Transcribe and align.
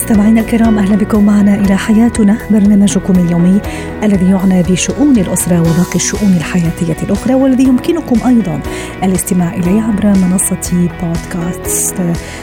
مستمعينا 0.00 0.40
الكرام 0.40 0.78
أهلا 0.78 0.96
بكم 0.96 1.26
معنا 1.26 1.54
إلى 1.54 1.76
حياتنا 1.76 2.38
برنامجكم 2.50 3.12
اليومي 3.12 3.60
الذي 4.02 4.30
يعنى 4.30 4.62
بشؤون 4.62 5.18
الأسرة 5.18 5.60
وباقي 5.60 5.96
الشؤون 5.96 6.36
الحياتية 6.36 6.96
الأخرى 7.02 7.34
والذي 7.34 7.64
يمكنكم 7.64 8.28
أيضا 8.28 8.60
الاستماع 9.02 9.54
إليه 9.54 9.82
عبر 9.82 10.06
منصة 10.06 10.88
بودكاست 11.02 11.94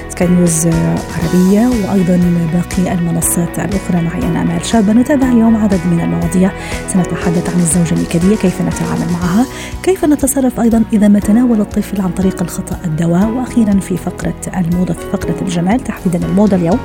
سكاي 0.10 0.28
نيوز 0.28 0.68
عربية 0.68 1.68
وأيضا 1.68 2.20
باقي 2.54 2.94
المنصات 2.94 3.60
الأخرى. 3.60 4.02
معي 4.02 4.24
أنا 4.24 4.42
أمال 4.42 4.66
شابه 4.66 4.94
نتابع 4.94 5.28
اليوم 5.28 5.58
عدد 5.58 5.80
من 5.92 6.02
المواضيع. 6.02 6.52
سنتحدث 6.94 7.50
عن 7.50 7.60
الزوجة 7.60 7.94
النكدية 7.94 8.36
كيف 8.36 8.62
نتعامل 8.62 9.12
معها؟ 9.14 9.46
كيف 9.84 10.06
نتصرف 10.06 10.60
أيضا 10.60 10.84
إذا 10.94 11.08
ما 11.08 11.20
تناول 11.20 11.62
الطفل 11.62 12.02
عن 12.02 12.10
طريق 12.10 12.42
الخطأ 12.42 12.78
الدواء؟ 12.86 13.30
وأخيرا 13.30 13.80
في 13.80 13.98
فقرة 13.98 14.36
الموضة 14.58 14.94
في 14.94 15.06
فقرة 15.14 15.36
الجمال 15.42 15.84
تحديدا 15.84 16.26
الموضة 16.26 16.56
اليوم. 16.56 16.80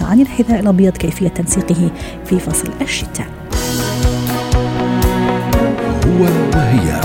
عن 0.00 0.20
الحذاء 0.20 0.60
الأبيض 0.60 0.96
كيفية 0.96 1.28
تنسيقه 1.28 1.90
في 2.24 2.38
فصل 2.38 2.68
الشتاء. 2.82 3.26
هو 6.06 6.22
وهي 6.54 7.00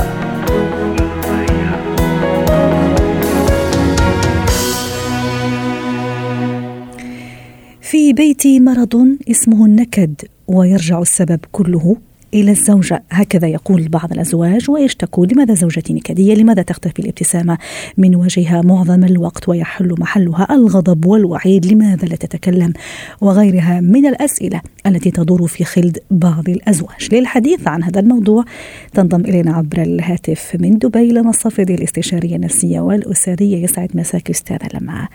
في 7.81 8.13
بيتي 8.13 8.59
مرض 8.59 9.17
اسمه 9.31 9.65
النكد 9.65 10.15
ويرجع 10.47 10.99
السبب 10.99 11.39
كله 11.51 11.97
إلى 12.33 12.51
الزوجة 12.51 13.03
هكذا 13.09 13.47
يقول 13.47 13.87
بعض 13.87 14.11
الأزواج 14.11 14.69
ويشتكون 14.69 15.27
لماذا 15.27 15.53
زوجتي 15.53 15.93
نكدية 15.93 16.33
لماذا 16.33 16.61
تختفي 16.61 16.99
الابتسامة 16.99 17.57
من 17.97 18.15
وجهها 18.15 18.61
معظم 18.61 19.03
الوقت 19.03 19.49
ويحل 19.49 19.95
محلها 19.99 20.47
الغضب 20.51 21.05
والوعيد؟ 21.05 21.65
لماذا 21.65 22.07
لا 22.07 22.15
تتكلم؟ 22.15 22.73
وغيرها 23.21 23.81
من 23.81 24.05
الأسئلة 24.05 24.61
التي 24.85 25.11
تدور 25.11 25.47
في 25.47 25.63
خلد 25.63 25.99
بعض 26.11 26.49
الأزواج. 26.49 27.09
للحديث 27.11 27.67
عن 27.67 27.83
هذا 27.83 27.99
الموضوع 27.99 28.45
تنضم 28.93 29.21
إلينا 29.21 29.53
عبر 29.53 29.81
الهاتف 29.81 30.57
من 30.59 30.77
دبي 30.77 31.11
لما 31.11 31.29
الصفدي 31.29 31.75
الاستشارية 31.75 32.35
النفسية 32.35 32.79
والأسرية. 32.79 33.63
يسعد 33.63 33.89
مساك 33.95 34.29
أستاذة 34.29 34.67
لما 34.73 35.07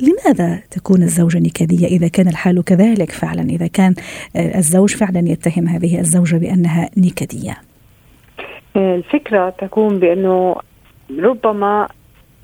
لماذا 0.00 0.62
تكون 0.70 1.02
الزوجة 1.02 1.38
نكدية 1.38 1.86
إذا 1.86 2.08
كان 2.08 2.28
الحال 2.28 2.64
كذلك 2.64 3.10
فعلا؟ 3.10 3.42
إذا 3.42 3.66
كان 3.66 3.94
الزوج 4.36 4.96
فعلا 4.96 5.28
يتهم 5.28 5.68
هذه 5.68 6.00
الزوجة 6.00 6.36
بأنها 6.36 6.90
نكدية. 6.96 7.56
الفكرة 8.76 9.50
تكون 9.50 9.98
بأنه 9.98 10.56
ربما 11.18 11.88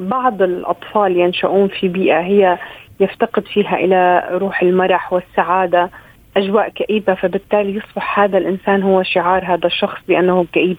بعض 0.01 0.43
الأطفال 0.43 1.17
ينشؤون 1.17 1.69
في 1.69 1.89
بيئة 1.89 2.21
هي 2.21 2.59
يفتقد 3.01 3.45
فيها 3.47 3.77
إلى 3.77 4.29
روح 4.31 4.63
المرح 4.63 5.13
والسعادة 5.13 5.91
أجواء 6.37 6.69
كئيبة 6.69 7.15
فبالتالي 7.15 7.75
يصبح 7.75 8.19
هذا 8.21 8.39
الإنسان 8.39 8.83
هو 8.83 9.03
شعار 9.03 9.45
هذا 9.45 9.67
الشخص 9.67 9.99
بأنه 10.09 10.47
كئيب. 10.53 10.77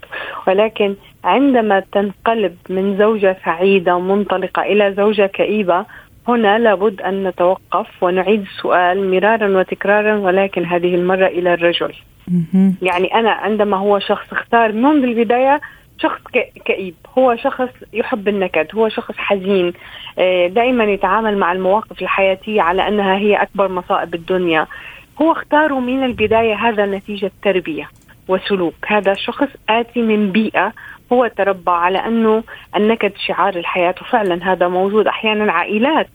ولكن 0.48 0.96
عندما 1.23 1.84
تنقلب 1.92 2.56
من 2.70 2.98
زوجة 2.98 3.38
سعيدة 3.46 4.00
منطلقة 4.00 4.62
إلى 4.62 4.94
زوجة 4.98 5.26
كئيبة 5.26 5.86
هنا 6.28 6.59
لابد 6.59 7.02
أن 7.02 7.23
نتوقف 7.28 8.04
ونعيد 8.04 8.42
السؤال 8.42 9.12
مرارا 9.12 9.59
وتكرارا 9.59 10.16
ولكن 10.16 10.66
هذه 10.66 10.95
المرة 10.95 11.28
إلى 11.28 11.54
الرجل. 11.54 11.94
يعني 12.81 13.14
أنا 13.14 13.31
عندما 13.31 13.78
هو 13.78 14.00
شخص 14.00 14.34
اختار 14.34 14.72
منذ 14.72 15.03
البداية 15.03 15.62
شخص 15.98 16.22
كئيب. 16.66 16.96
هو 17.18 17.35
شخص 17.35 17.69
يحب 17.94 18.28
النكد 18.28 18.68
هو 18.75 18.90
شخص 18.90 19.18
حزين. 19.18 19.74
دائما 20.47 20.84
يتعامل 20.84 21.38
مع 21.38 21.52
المواقف 21.52 22.02
الحياتية 22.02 22.62
على 22.62 22.88
أنها 22.88 23.18
هي 23.18 23.35
أكبر 23.35 23.68
مصائب 23.68 24.16
الدنيا. 24.16 24.68
هو 25.22 25.31
اختاره 25.31 25.80
من 25.80 26.03
البداية 26.03 26.56
هذا 26.56 26.85
نتيجة 26.85 27.31
تربية 27.44 27.90
وسلوك. 28.28 28.74
هذا 28.88 29.14
شخص 29.14 29.50
آتي 29.69 30.02
من 30.02 30.31
بيئة 30.31 30.74
هو 31.13 31.27
تربى 31.27 31.71
على 31.71 31.97
أنه 31.97 32.43
النكد 32.75 33.11
شعار 33.27 33.55
الحياة 33.55 33.95
وفعلا 34.01 34.51
هذا 34.51 34.67
موجود. 34.67 35.07
أحيانا 35.07 35.51
عائلات 35.51 36.07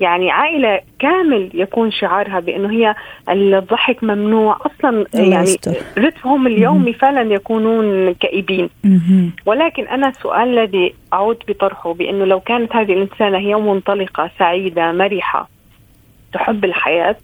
يعني 0.00 0.30
عائلة 0.30 0.80
كامل 0.98 1.50
يكون 1.54 1.90
شعارها 1.90 2.40
بأنه 2.40 2.70
هي 2.70 2.94
الضحك 3.28 4.04
ممنوع. 4.04 4.58
أصلا 4.66 5.04
يعني 5.14 5.56
رتمهم 5.98 6.46
اليومي 6.46 6.92
فعلا 6.92 7.34
يكونون 7.34 8.12
كئيبين. 8.14 8.70
ولكن 9.46 9.88
أنا 9.88 10.08
السؤال 10.08 10.58
الذي 10.58 10.94
أعود 11.12 11.42
بطرحه 11.48 11.94
بأنه 11.94 12.24
لو 12.24 12.40
كانت 12.40 12.76
هذه 12.76 12.92
الإنسانة 12.92 13.38
هي 13.38 13.54
منطلقة 13.54 14.30
سعيدة 14.38 14.92
مرحة 14.92 15.48
تحب 16.32 16.64
الحياة 16.64 17.16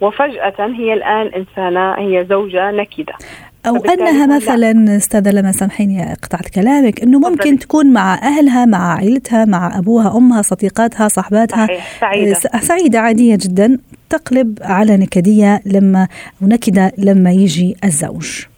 وفجأة 0.00 0.54
هي 0.58 0.92
الآن 0.92 1.26
إنسانة 1.26 1.92
هي 1.92 2.24
زوجة 2.24 2.70
نكدة. 2.70 3.14
أو 3.66 3.76
أنها 3.76 4.26
مثلا 4.36 4.96
استاذه 4.96 5.30
لما 5.30 5.52
سامحيني 5.52 6.14
قطعت 6.22 6.48
كلامك 6.48 7.02
إنه 7.02 7.18
ممكن 7.18 7.58
تكون 7.58 7.92
مع 7.92 8.14
أهلها 8.14 8.64
مع 8.64 8.92
عائلتها 8.92 9.44
مع 9.44 9.78
أبوها 9.78 10.16
أمها 10.16 10.42
صديقاتها 10.42 11.08
صاحباتها. 11.08 11.68
سعيدة. 12.00 12.40
سعيدة 12.60 12.98
عادية 12.98 13.38
جدا. 13.40 13.78
تقلب 14.10 14.58
على 14.62 14.96
نكدية 14.96 15.60
لما 15.66 16.08
أو 16.42 16.46
نكدة 16.46 16.92
لما 16.98 17.32
يجي 17.32 17.76
الزوج. 17.84 18.51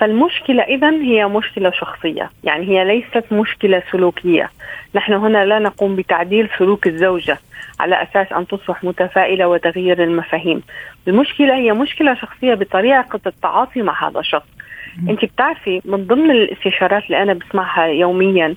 فالمشكلة 0.00 0.62
إذا 0.62 0.90
هي 0.90 1.26
مشكلة 1.26 1.70
شخصية. 1.70 2.30
يعني 2.44 2.68
هي 2.68 2.84
ليست 2.84 3.32
مشكلة 3.32 3.82
سلوكية. 3.92 4.50
نحن 4.94 5.12
هنا 5.12 5.44
لا 5.44 5.58
نقوم 5.58 5.96
بتعديل 5.96 6.48
سلوك 6.58 6.86
الزوجة 6.86 7.38
على 7.80 8.02
أساس 8.02 8.32
أن 8.32 8.46
تصبح 8.46 8.84
متفائلة 8.84 9.48
وتغيير 9.48 10.04
المفاهيم. 10.04 10.62
المشكلة 11.08 11.54
هي 11.54 11.72
مشكلة 11.72 12.14
شخصية 12.14 12.54
بطريقة 12.54 13.20
التعاطي 13.26 13.82
مع 13.82 14.08
هذا 14.08 14.20
الشخص. 14.20 14.48
أنت 15.08 15.24
بتعرفي 15.24 15.80
من 15.84 16.06
ضمن 16.06 16.30
الاستشارات 16.30 17.04
اللي 17.06 17.22
أنا 17.22 17.32
بسمعها 17.32 17.86
يوميا 17.86 18.54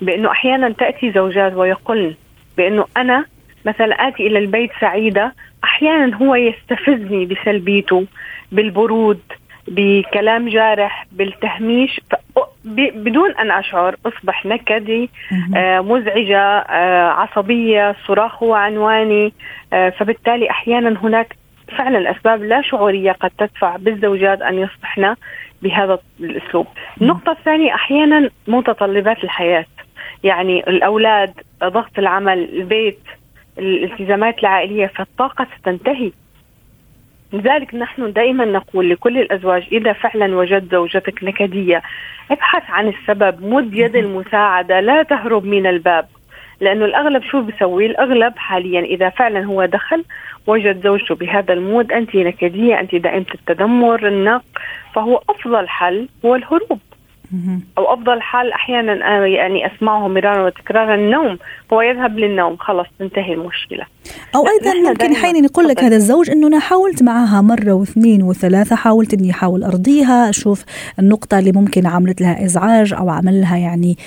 بأنه 0.00 0.30
أحيانا 0.30 0.68
تأتي 0.68 1.12
زوجات 1.12 1.52
ويقولن 1.52 2.14
بأنه 2.56 2.86
أنا 2.96 3.24
مثلا 3.64 4.08
آتي 4.08 4.26
إلى 4.26 4.38
البيت 4.38 4.70
سعيدة 4.80 5.34
أحيانا 5.64 6.16
هو 6.16 6.34
يستفزني 6.34 7.26
بسلبيته 7.26 8.06
بالبرود 8.52 9.20
بكلام 9.68 10.48
جارح 10.48 11.06
بالتهميش 11.12 12.00
بدون 12.94 13.30
أن 13.30 13.50
أشعر 13.50 13.96
أصبح 14.06 14.46
نكدي 14.46 15.10
آه 15.56 15.80
مزعجة 15.80 16.40
آه 16.40 17.08
عصبية 17.08 17.96
صراخ 18.06 18.42
هو 18.42 18.54
عنواني 18.54 19.32
آه 19.72 19.90
فبالتالي 19.90 20.50
أحيانا 20.50 21.00
هناك 21.02 21.36
فعلا 21.78 22.10
أسباب 22.10 22.42
لا 22.42 22.62
شعورية 22.62 23.12
قد 23.12 23.30
تدفع 23.38 23.76
بالزوجات 23.76 24.42
أن 24.42 24.58
يصبحن 24.58 25.14
بهذا 25.62 25.98
الأسلوب. 26.20 26.66
النقطة 27.02 27.32
الثانية 27.32 27.74
أحيانا 27.74 28.30
متطلبات 28.48 29.24
الحياة. 29.24 29.66
يعني 30.24 30.60
الأولاد 30.60 31.32
ضغط 31.64 31.98
العمل 31.98 32.38
البيت 32.52 33.00
الالتزامات 33.58 34.38
العائلية 34.38 34.86
فالطاقة 34.86 35.46
ستنتهي. 35.58 36.12
لذلك 37.34 37.74
نحن 37.74 38.12
دائما 38.12 38.44
نقول 38.44 38.90
لكل 38.90 39.18
الأزواج 39.18 39.62
إذا 39.72 39.92
فعلا 39.92 40.36
وجدت 40.36 40.72
زوجتك 40.72 41.24
نكدية 41.24 41.82
ابحث 42.30 42.62
عن 42.70 42.88
السبب 42.88 43.44
مد 43.46 43.74
يد 43.74 43.96
المساعدة 43.96 44.80
لا 44.80 45.02
تهرب 45.02 45.44
من 45.44 45.66
الباب 45.66 46.06
لأنه 46.60 46.84
الأغلب 46.84 47.22
شو 47.22 47.40
بيسوي؟ 47.40 47.86
الأغلب 47.86 48.38
حاليا 48.38 48.80
إذا 48.80 49.08
فعلا 49.08 49.44
هو 49.44 49.64
دخل 49.64 50.04
وجد 50.46 50.82
زوجته 50.82 51.14
بهذا 51.14 51.52
المود 51.52 51.92
أنت 51.92 52.16
نكدية 52.16 52.80
أنت 52.80 52.94
دائمه 52.94 53.26
التذمر 53.34 54.08
النق 54.08 54.44
فهو 54.94 55.22
أفضل 55.30 55.68
حل 55.68 56.08
هو 56.24 56.34
الهروب. 56.34 56.80
أو 57.78 57.94
أفضل 57.94 58.20
حال 58.20 58.52
أحيانا 58.52 59.26
يعني 59.26 59.66
اسمعه 59.66 60.08
مرارا 60.08 60.46
وتكرارا 60.46 60.94
النوم 60.94 61.38
هو 61.72 61.80
يذهب 61.80 62.18
للنوم 62.18 62.56
خلص 62.56 62.86
تنتهي 62.98 63.34
المشكلة. 63.34 63.84
أو 64.34 64.46
أيضا 64.48 64.90
ممكن 64.90 65.12
أحيانا 65.12 65.38
يقول 65.38 65.68
لك 65.68 65.84
هذا 65.84 65.96
الزوج 65.96 66.30
إنه 66.30 66.46
أنا 66.46 66.58
حاولت 66.58 67.02
معها 67.02 67.40
مرة 67.40 67.72
واثنين 67.72 68.22
وثلاثة 68.22 68.76
حاولت 68.76 69.14
إني 69.14 69.30
أحاول 69.30 69.64
أرضيها 69.64 70.30
أشوف 70.30 70.64
النقطة 70.98 71.38
اللي 71.38 71.52
ممكن 71.52 71.86
عملت 71.86 72.20
لها 72.20 72.44
إزعاج 72.44 72.92
أو 72.92 73.10
عمل 73.10 73.40
لها 73.40 73.56
يعني 73.56 73.98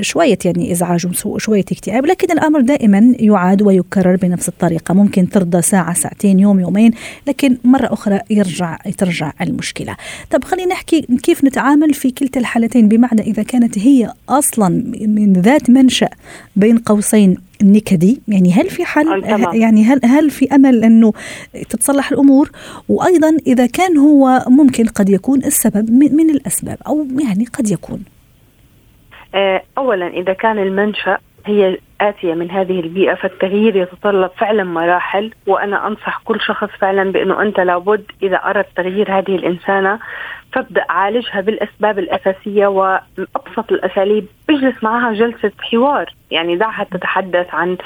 شوية 0.00 0.38
يعني 0.44 0.72
إزعاج 0.72 1.06
وشويه 1.26 1.64
اكتئاب. 1.72 2.06
لكن 2.06 2.32
الأمر 2.32 2.60
دائما 2.60 3.14
يعاد 3.18 3.62
ويكرر 3.62 4.16
بنفس 4.16 4.48
الطريقة. 4.48 4.94
ممكن 4.94 5.28
ترضى 5.28 5.62
ساعة 5.62 5.94
ساعتين 5.94 6.40
يوم 6.40 6.60
يومين 6.60 6.92
لكن 7.26 7.56
مرة 7.64 7.92
أخرى 7.92 8.20
يرجع 8.30 8.76
ترجع 8.98 9.32
المشكلة. 9.40 9.96
طب 10.30 10.44
خلينا 10.44 10.72
نحكي 10.72 11.06
كيف 11.22 11.44
نتعامل 11.44 11.94
في 11.94 12.10
كلتا 12.10 12.40
الحالتين 12.40 12.55
بمعنى 12.74 13.20
إذا 13.20 13.42
كانت 13.42 13.78
هي 13.78 14.12
أصلا 14.28 14.68
من 15.06 15.32
ذات 15.32 15.70
منشأ 15.70 16.08
بين 16.56 16.78
قوسين 16.78 17.36
نكدي 17.62 18.20
يعني 18.28 18.52
هل 18.52 18.70
في 18.70 18.84
حل؟ 18.84 19.24
يعني 19.54 19.84
هل 19.84 20.00
هل 20.04 20.30
في 20.30 20.54
أمل 20.54 20.84
أنه 20.84 21.12
تتصلح 21.68 22.12
الأمور؟ 22.12 22.50
وأيضا 22.88 23.36
إذا 23.46 23.66
كان 23.66 23.96
هو 23.96 24.44
ممكن 24.48 24.84
قد 24.86 25.08
يكون 25.08 25.38
السبب 25.38 25.90
من 25.90 26.30
الأسباب 26.30 26.78
أو 26.86 27.06
يعني 27.24 27.44
قد 27.44 27.70
يكون. 27.70 28.04
آه، 29.34 29.62
اولا 29.78 30.06
إذا 30.06 30.32
كان 30.32 30.58
المنشأ 30.58 31.18
هي 31.46 31.78
آتية 32.00 32.34
من 32.34 32.50
هذه 32.50 32.80
البيئة 32.80 33.14
فالتغيير 33.14 33.76
يتطلب 33.76 34.30
فعلا 34.38 34.64
مراحل 34.64 35.32
وأنا 35.46 35.86
أنصح 35.86 36.20
كل 36.24 36.40
شخص 36.40 36.68
فعلا 36.80 37.12
بأنه 37.12 37.42
أنت 37.42 37.60
لابد 37.60 38.04
إذا 38.22 38.36
أردت 38.36 38.68
تغيير 38.76 39.18
هذه 39.18 39.36
الإنسانة 39.36 39.98
فابدأ 40.52 40.84
عالجها 40.88 41.40
بالأسباب 41.40 41.98
الأساسية 41.98 42.66
وأبسط 42.66 43.72
الأساليب. 43.72 44.26
اجلس 44.50 44.84
معها 44.84 45.12
جلسة 45.12 45.52
حوار 45.60 46.14
يعني 46.30 46.56
دعها 46.56 46.84
تتحدث 46.84 47.54
عن 47.54 47.76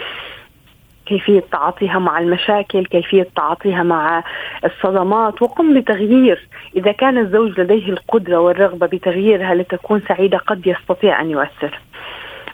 كيفية 1.06 1.42
تعاطيها 1.52 1.98
مع 1.98 2.18
المشاكل 2.18 2.86
كيفية 2.86 3.26
تعاطيها 3.36 3.82
مع 3.82 4.24
الصدمات 4.64 5.42
وقم 5.42 5.80
بتغيير. 5.80 6.48
إذا 6.76 6.92
كان 6.92 7.18
الزوج 7.18 7.60
لديه 7.60 7.88
القدرة 7.88 8.36
والرغبة 8.36 8.86
بتغييرها 8.86 9.54
لتكون 9.54 10.02
سعيدة 10.08 10.38
قد 10.38 10.66
يستطيع 10.66 11.20
أن 11.20 11.30
يؤثر. 11.30 11.80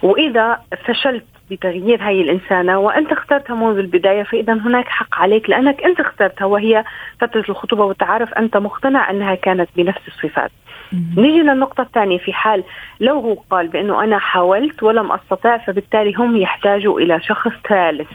وإذا 0.02 0.58
فشلت 0.84 1.25
بتغيير 1.50 2.02
هاي 2.02 2.20
الإنسانة 2.20 2.78
وأنت 2.78 3.12
اخترتها 3.12 3.56
منذ 3.56 3.78
البداية 3.78 4.22
فإذا 4.22 4.52
هناك 4.52 4.88
حق 4.88 5.14
عليك 5.14 5.50
لأنك 5.50 5.84
أنت 5.84 6.00
اخترتها 6.00 6.44
وهي 6.44 6.84
فترة 7.20 7.44
الخطوبة 7.48 7.84
والتعارف. 7.84 8.34
أنت 8.34 8.56
مقتنع 8.56 9.10
أنها 9.10 9.34
كانت 9.34 9.69
بنفس 9.76 10.00
الصفات. 10.08 10.50
نيجي 11.16 11.43
للنقطة 11.43 11.82
الثانية. 11.82 12.19
في 12.19 12.32
حال 12.32 12.64
لو 13.00 13.20
هو 13.20 13.34
قال 13.50 13.69
بأنه 13.69 14.04
أنا 14.04 14.19
حاولت 14.19 14.82
ولم 14.82 15.12
أستطع 15.12 15.56
فبالتالي 15.56 16.14
هم 16.14 16.37
يحتاجوا 16.37 17.00
إلى 17.00 17.20
شخص 17.20 17.52
ثالث. 17.69 18.08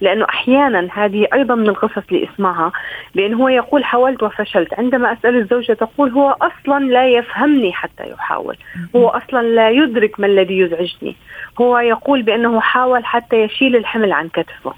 لأنه 0.00 0.24
أحيانا 0.28 0.88
هذه 0.92 1.26
أيضا 1.34 1.54
من 1.54 1.68
القصص 1.68 2.02
اللي 2.12 2.28
اسمعها 2.34 2.72
لأنه 3.14 3.36
هو 3.36 3.48
يقول 3.48 3.84
حاولت 3.84 4.22
وفشلت. 4.22 4.74
عندما 4.74 5.12
أسأل 5.12 5.36
الزوجة 5.36 5.72
تقول 5.72 6.10
هو 6.10 6.36
أصلا 6.42 6.84
لا 6.84 7.08
يفهمني 7.08 7.72
حتى 7.72 8.10
يحاول. 8.10 8.56
هو 8.96 9.08
أصلا 9.08 9.42
لا 9.42 9.70
يدرك 9.70 10.20
ما 10.20 10.26
الذي 10.26 10.58
يزعجني. 10.58 11.16
هو 11.60 11.78
يقول 11.78 12.22
بأنه 12.22 12.60
حاول 12.60 13.04
حتى 13.04 13.36
يشيل 13.36 13.76
الحمل 13.76 14.12
عن 14.12 14.28
كتفه. 14.28 14.74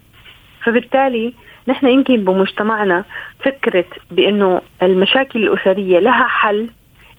فبالتالي 0.64 1.32
نحن 1.68 1.86
يمكن 1.86 2.24
بمجتمعنا 2.24 3.04
فكرة 3.44 3.84
بأنه 4.10 4.60
المشاكل 4.82 5.42
الأسرية 5.42 5.98
لها 5.98 6.26
حل 6.26 6.70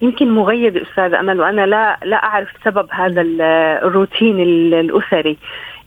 يمكن 0.02 0.32
مغيب 0.32 0.78
أستاذ 0.78 1.14
أمل 1.14 1.40
وأنا 1.40 1.66
لا 1.66 2.00
لا 2.06 2.16
أعرف 2.16 2.50
سبب 2.66 2.88
هذا 2.92 3.22
الروتين 3.22 4.40
الأسري. 4.74 5.38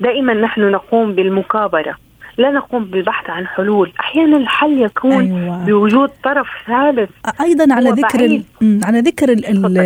دائما 0.01 0.35
نحن 0.35 0.71
نقوم 0.71 1.15
بالمكابرة 1.15 1.95
لا 2.39 2.51
نقوم 2.51 2.85
بالبحث 2.85 3.31
عن 3.31 3.47
حلول. 3.47 3.93
أحيانا 4.01 4.37
الحل 4.37 4.83
يكون 4.83 5.13
أيوة. 5.13 5.65
بوجود 5.65 6.11
طرف 6.25 6.47
ثالث. 6.67 7.11
أيضا 7.41 7.75
على 7.75 7.91
ذكر 7.91 8.43
على 8.63 9.01
ذكر 9.01 9.29
ال 9.33 9.47
ال 9.47 9.79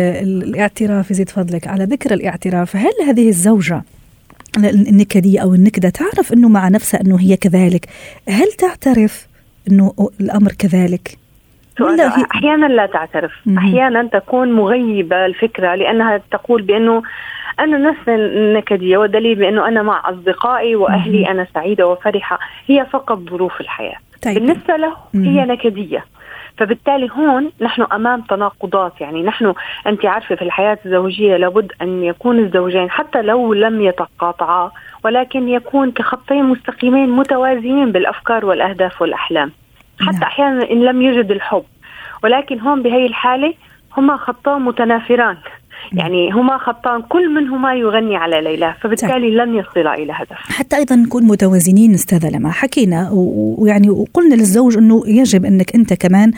الاعتراف 0.43 1.11
يزيد 1.11 1.29
فضلك. 1.29 1.67
على 1.67 1.83
ذكر 1.83 2.13
الاعتراف 2.13 2.75
هل 2.75 2.93
هذه 3.07 3.27
الزوجة 3.27 3.83
النكديه 4.57 5.39
أو 5.39 5.53
النكدة 5.53 5.89
تعرف 5.89 6.33
إنه 6.33 6.49
مع 6.49 6.69
نفسها 6.69 7.01
إنه 7.01 7.19
هي 7.19 7.37
كذلك؟ 7.37 7.85
هل 8.29 8.51
تعترف 8.51 9.27
إنه 9.71 9.93
الأمر 10.21 10.51
كذلك؟ 10.51 11.17
أحيانا 12.35 12.65
لا 12.65 12.85
تعترف. 12.85 13.31
أحيانا 13.57 14.03
تكون 14.03 14.51
مغيبة 14.51 15.25
الفكرة 15.25 15.75
لأنها 15.75 16.21
تقول 16.31 16.61
بأنه 16.61 17.03
أنا 17.59 17.77
نفس 17.77 18.09
النكديه 18.09 18.97
والدليل 18.97 19.35
بأنه 19.35 19.67
أنا 19.67 19.81
مع 19.81 20.09
أصدقائي 20.09 20.75
وأهلي 20.75 21.31
أنا 21.31 21.47
سعيدة 21.53 21.87
وفرحة. 21.87 22.39
هي 22.67 22.85
فقط 22.85 23.17
ظروف 23.17 23.61
الحياة. 23.61 23.97
طيب. 24.25 24.33
بالنسبة 24.33 24.75
له 24.75 24.93
هي 25.15 25.45
نكدية. 25.45 26.05
فبالتالي 26.57 27.09
هون 27.11 27.51
نحن 27.61 27.81
أمام 27.81 28.21
تناقضات. 28.21 29.01
يعني 29.01 29.23
نحن 29.23 29.53
أنت 29.87 30.05
عارفة 30.05 30.35
في 30.35 30.41
الحياة 30.41 30.77
الزوجية 30.85 31.37
لابد 31.37 31.71
أن 31.81 32.03
يكون 32.03 32.39
الزوجين 32.39 32.89
حتى 32.89 33.21
لو 33.21 33.53
لم 33.53 33.81
يتقاطعا 33.81 34.71
ولكن 35.05 35.49
يكون 35.49 35.91
كخطين 35.91 36.43
مستقيمين 36.43 37.09
متوازيين 37.09 37.91
بالأفكار 37.91 38.45
والأهداف 38.45 39.01
والأحلام. 39.01 39.51
حتى 39.99 40.11
نعم. 40.11 40.23
أحيانا 40.23 40.71
إن 40.71 40.83
لم 40.83 41.01
يوجد 41.01 41.31
الحب. 41.31 41.63
ولكن 42.23 42.59
هون 42.59 42.81
بهي 42.81 43.05
الحالة 43.05 43.53
هما 43.97 44.17
خطان 44.17 44.61
متنافران. 44.61 45.37
يعني 45.93 46.31
هما 46.31 46.57
خطان 46.57 47.01
كل 47.01 47.29
منهما 47.29 47.75
يغني 47.75 48.15
على 48.15 48.41
ليلى 48.41 48.75
فبالتالي 48.81 49.31
لن 49.31 49.55
يصلا 49.55 49.93
إلى 49.93 50.13
هدف. 50.15 50.37
حتى 50.37 50.75
أيضا 50.75 50.95
نكون 50.95 51.23
متوازنين 51.23 51.93
أستاذة 51.93 52.29
لما 52.29 52.51
حكينا 52.51 53.09
ويعني 53.13 53.89
وقلنا 53.89 54.35
للزوج 54.35 54.77
إنه 54.77 55.03
يجب 55.07 55.45
إنك 55.45 55.75
أنت 55.75 55.93
كمان 55.93 56.31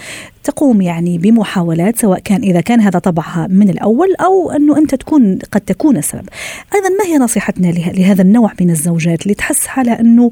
تقوم 0.44 0.82
يعني 0.82 1.18
بمحاولات 1.18 1.98
سواء 1.98 2.20
كان 2.20 2.42
إذا 2.42 2.62
كان 2.62 2.82
هذا 2.82 3.00
طبعها 3.00 3.48
من 3.50 3.70
الأول 3.70 4.08
أو 4.22 4.52
إنه 4.52 4.78
أنت 4.78 4.96
تكون 4.96 5.40
قد 5.52 5.62
تكون 5.62 5.98
السبب. 5.98 6.30
أيضا 6.76 6.90
ما 6.90 7.06
هي 7.06 7.18
نصيحتنا 7.18 7.68
لهذا 7.68 8.22
النوع 8.22 8.52
من 8.62 8.70
الزوجات 8.70 9.24
اللي 9.24 9.34
تحس 9.34 9.68
حالها 9.68 10.00
إنه 10.00 10.32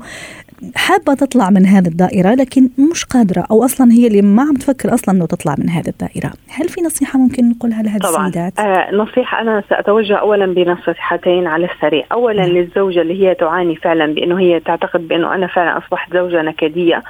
حابة 0.76 1.14
تطلع 1.14 1.50
من 1.50 1.66
هذه 1.66 1.88
الدائرة 1.88 2.36
لكن 2.36 2.70
مش 2.92 3.06
قادرة 3.06 3.46
أو 3.52 3.66
أصلا 3.66 3.92
هي 3.92 4.08
اللي 4.08 4.22
ما 4.22 4.42
عم 4.42 4.54
تفكر 4.54 4.94
أصلا 4.94 5.16
أنه 5.16 5.26
تطلع 5.26 5.56
من 5.58 5.70
هذه 5.70 5.88
الدائرة 5.88 6.32
هل 6.50 6.70
في 6.70 6.82
نصيحة 6.82 7.20
ممكن 7.20 7.50
نقولها 7.50 7.84
لهذه 7.84 8.00
طبعا. 8.00 8.28
السيدات؟ 8.28 8.60
آه 8.60 8.96
نصيحة 8.96 9.42
أنا 9.42 9.64
سأتوجه 9.70 10.16
أولا 10.16 10.46
بنصيحتين 10.46 11.48
على 11.48 11.70
السريع 11.74 12.06
أولا 12.12 12.44
م. 12.44 12.48
نعم. 12.48 12.58
للزوجة 12.58 13.02
اللي 13.02 13.28
هي 13.28 13.36
تعاني 13.36 13.76
فعلا 13.76 14.14
بأنه 14.14 14.40
هي 14.40 14.60
تعتقد 14.60 15.08
بأنه 15.08 15.36
أنا 15.36 15.48
فعلا 15.48 15.78
أصبحت 15.78 16.14
زوجة 16.14 16.42
نكدية 16.42 17.04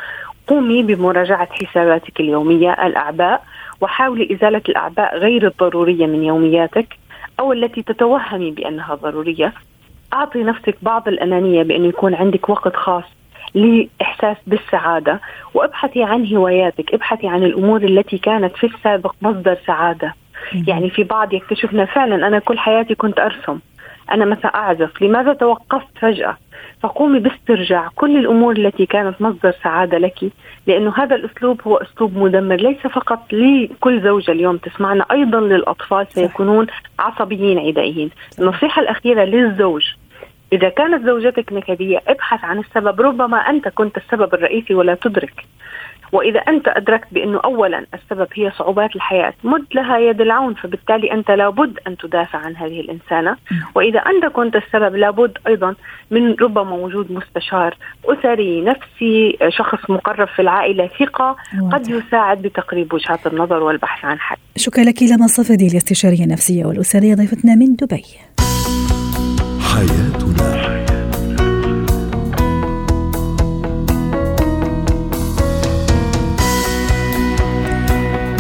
قومي 0.48 0.84
بمراجعة 0.84 1.50
حساباتك 1.52 2.20
اليومية 2.20 2.72
الأعباء 2.72 3.44
وحاولي 3.82 4.36
إزالة 4.36 4.62
الأعباء 4.70 5.18
غير 5.18 5.48
الضرورية 5.48 6.06
من 6.06 6.24
يومياتك 6.24 6.88
أو 7.40 7.54
التي 7.54 7.82
تتوهمي 7.82 8.52
بأنها 8.52 8.96
ضرورية 8.96 9.54
أعطي 10.14 10.44
نفسك 10.44 10.76
بعض 10.82 11.08
الأنانية 11.08 11.64
بأنه 11.64 11.88
يكون 11.88 12.16
عندك 12.16 12.50
وقت 12.50 12.76
خاص 12.76 13.04
لإحساس 13.54 14.38
بالسعادة 14.48 15.20
وابحثي 15.54 16.04
عن 16.04 16.36
هواياتك 16.36 16.94
ابحثي 16.94 17.28
عن 17.28 17.44
الأمور 17.44 17.84
التي 17.84 18.18
كانت 18.18 18.56
في 18.56 18.68
السابق 18.68 19.16
مصدر 19.22 19.58
سعادة. 19.68 20.14
يعني 20.68 20.90
في 20.90 21.04
بعض 21.04 21.34
يكتشفنا 21.34 21.86
فعلا 21.86 22.28
أنا 22.28 22.40
كل 22.40 22.60
حياتي 22.60 22.96
كنت 22.96 23.20
أرسم. 23.20 23.60
أنا 24.12 24.26
مثلا 24.26 24.56
أعزف 24.56 25.02
لماذا 25.02 25.34
توقفت 25.34 25.98
فجأة؟ 26.00 26.38
فقومي 26.82 27.20
باسترجاع 27.20 27.90
كل 27.96 28.18
الأمور 28.18 28.58
التي 28.58 28.86
كانت 28.86 29.22
مصدر 29.22 29.54
سعادة 29.64 29.98
لك 29.98 30.32
لأنه 30.68 30.94
هذا 30.98 31.16
الأسلوب 31.16 31.62
هو 31.62 31.78
أسلوب 31.78 32.18
مدمر 32.18 32.56
ليس 32.56 32.78
فقط 32.78 33.34
لكل 33.34 34.02
زوجة 34.02 34.32
اليوم. 34.32 34.58
تسمعنا 34.58 35.06
أيضا 35.12 35.40
للأطفال 35.40 36.08
سيكونون 36.10 36.68
عصبيين 37.00 37.60
عدائيين. 37.60 38.10
النصيحة 38.40 38.82
الأخيرة 38.82 39.24
للزوج 39.24 39.84
إذا 40.54 40.70
كانت 40.70 41.06
زوجتك 41.06 41.54
نكدية 41.54 42.02
ابحث 42.08 42.44
عن 42.44 42.60
السبب 42.60 43.02
ربما 43.02 43.38
أنت 43.38 43.68
كنت 43.68 43.98
السبب 43.98 44.34
الرئيسي 44.34 44.74
ولا 44.74 44.96
تدرك. 44.96 45.46
وإذا 46.12 46.40
أنت 46.40 46.68
أدركت 46.68 47.08
بأنه 47.12 47.40
أولا 47.46 47.86
السبب 47.94 48.28
هي 48.34 48.52
صعوبات 48.52 48.96
الحياة 48.96 49.34
مد 49.44 49.66
لها 49.76 49.98
يد 49.98 50.22
العون 50.22 50.54
فبالتالي 50.54 51.12
أنت 51.14 51.32
لابد 51.32 51.80
أن 51.88 51.98
تدافع 51.98 52.40
عن 52.40 52.56
هذه 52.56 52.80
الإنسانة. 52.80 53.36
وإذا 53.76 54.00
أنت 54.00 54.26
كنت 54.26 54.56
السبب 54.56 54.96
لابد 54.96 55.38
أيضا 55.48 55.76
من 56.12 56.36
ربما 56.42 56.76
وجود 56.76 57.12
مستشار 57.12 57.78
أسري 58.06 58.62
نفسي 58.62 59.38
شخص 59.50 59.90
مقرب 59.90 60.28
في 60.28 60.42
العائلة 60.42 60.88
ثقة 61.00 61.36
قد 61.72 61.90
يساعد 61.90 62.42
بتقريب 62.42 62.94
وجهات 62.94 63.28
النظر 63.28 63.64
والبحث 63.64 64.06
عن 64.06 64.20
حل. 64.20 64.38
شكرا 64.56 64.84
لك 64.84 65.04
لما 65.04 65.28
صفدي 65.28 65.68
الاستشارية 65.68 66.24
النفسية 66.24 66.66
والأسرية 66.66 67.16
ضيفتنا 67.16 67.56
من 67.56 67.76
دبي. 67.76 68.04
حياتنا 69.74 70.29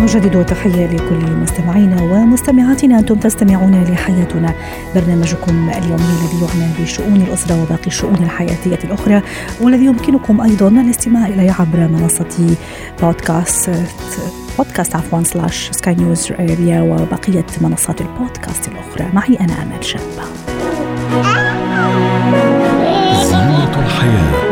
نجدد 0.09 0.45
تحية 0.45 0.87
لكل 0.87 1.35
مستمعينا 1.35 2.01
ومستمعاتنا 2.01 2.99
أنتم 2.99 3.15
تستمعون 3.15 3.83
لحياتنا. 3.83 4.53
برنامجكم 4.95 5.69
اليومي 5.69 6.03
الذي 6.03 6.37
يعنى 6.41 6.73
بشؤون 6.79 7.15
الأسرة 7.15 7.61
وباقي 7.61 7.87
الشؤون 7.87 8.15
الحياتية 8.15 8.79
الأخرى 8.83 9.21
والذي 9.61 9.85
يمكنكم 9.85 10.41
أيضا 10.41 10.67
الاستماع 10.67 11.27
إليه 11.27 11.55
عبر 11.59 11.87
منصة 11.87 12.55
بودكاست 13.01 13.71
بودكاست 14.57 14.95
عفوا 14.95 15.23
slash 15.23 15.69
سكاي 15.71 15.95
نيوز 15.95 16.31
عربية 16.31 16.81
وبقية 16.81 17.45
منصات 17.61 18.01
البودكاست 18.01 18.67
الأخرى. 18.67 19.09
معي 19.13 19.37
أنا 19.39 19.53
أمل 19.63 19.85
شابة. 19.85 20.23
زينة 23.23 23.79
الحياة. 23.79 24.48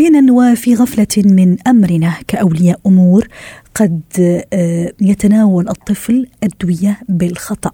أحيانا 0.00 0.32
وفي 0.32 0.74
غفلة 0.74 1.06
من 1.16 1.56
أمرنا 1.66 2.14
كأولياء 2.28 2.80
أمور 2.86 3.28
قد 3.74 4.00
آه، 4.52 4.92
يتناول 5.00 5.68
الطفل 5.68 6.26
أدوية 6.42 7.00
بالخطأ. 7.08 7.72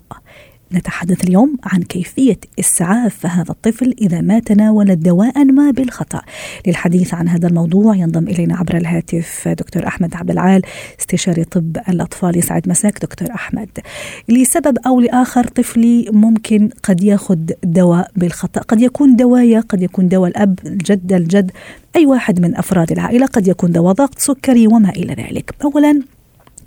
نتحدث 0.72 1.24
اليوم 1.24 1.56
عن 1.64 1.82
كيفية 1.82 2.36
إسعاف 2.60 3.26
هذا 3.26 3.50
الطفل 3.50 3.94
إذا 4.00 4.20
ما 4.20 4.38
تناول 4.38 4.96
دواء 4.96 5.44
ما 5.44 5.70
بالخطأ. 5.70 6.22
للحديث 6.66 7.14
عن 7.14 7.28
هذا 7.28 7.48
الموضوع 7.48 7.96
ينضم 7.96 8.28
إلينا 8.28 8.56
عبر 8.56 8.76
الهاتف 8.76 9.48
دكتور 9.48 9.86
أحمد 9.86 10.14
عبد 10.14 10.30
العال 10.30 10.62
استشاري 11.00 11.44
طب 11.44 11.76
الأطفال 11.88 12.38
يسعد 12.38 12.68
مساك 12.68 13.02
دكتور 13.02 13.30
أحمد. 13.30 13.68
لسبب 14.28 14.78
أو 14.86 15.00
لآخر 15.00 15.46
طفلي 15.46 16.08
ممكن 16.12 16.70
قد 16.82 17.04
ياخذ 17.04 17.38
دواء 17.64 18.10
بالخطأ. 18.16 18.60
قد 18.60 18.80
يكون 18.80 19.16
دوايا 19.16 19.60
قد 19.60 19.82
يكون 19.82 20.08
دواء 20.08 20.30
الأب 20.30 20.58
الجد 20.66 21.12
الجد 21.12 21.50
أي 21.96 22.06
واحد 22.06 22.40
من 22.40 22.56
أفراد 22.56 22.92
العائلة 22.92 23.26
قد 23.26 23.48
يكون 23.48 23.72
دواء 23.72 23.94
ضغط 23.94 24.18
سكري 24.18 24.66
وما 24.66 24.90
إلى 24.90 25.14
ذلك. 25.14 25.54
أولا 25.64 26.15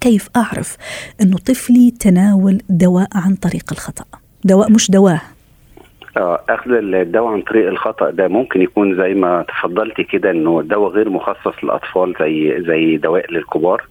كيف 0.02 0.30
أعرف 0.36 0.78
أنه 1.22 1.38
طفلي 1.38 1.92
تناول 2.00 2.62
دواء 2.70 3.08
عن 3.16 3.36
طريق 3.36 3.64
الخطأ؟ 3.72 4.06
دواء 4.44 4.72
مش 4.72 4.92
دواء. 4.92 5.22
آه 6.18 6.42
أخذ 6.50 6.72
الدواء 6.72 7.34
عن 7.34 7.42
طريق 7.42 7.68
الخطأ 7.68 8.10
ده 8.10 8.28
ممكن 8.28 8.62
يكون 8.62 8.96
زي 8.98 9.14
ما 9.14 9.46
تفضلتي 9.48 10.04
كده 10.04 10.32
إنه 10.32 10.62
دواء 10.62 10.92
غير 10.92 11.10
مخصص 11.10 11.64
للأطفال 11.64 12.14
زي 12.20 12.64
زي 12.68 12.98
دواء 12.98 13.32
للكبار 13.32 13.84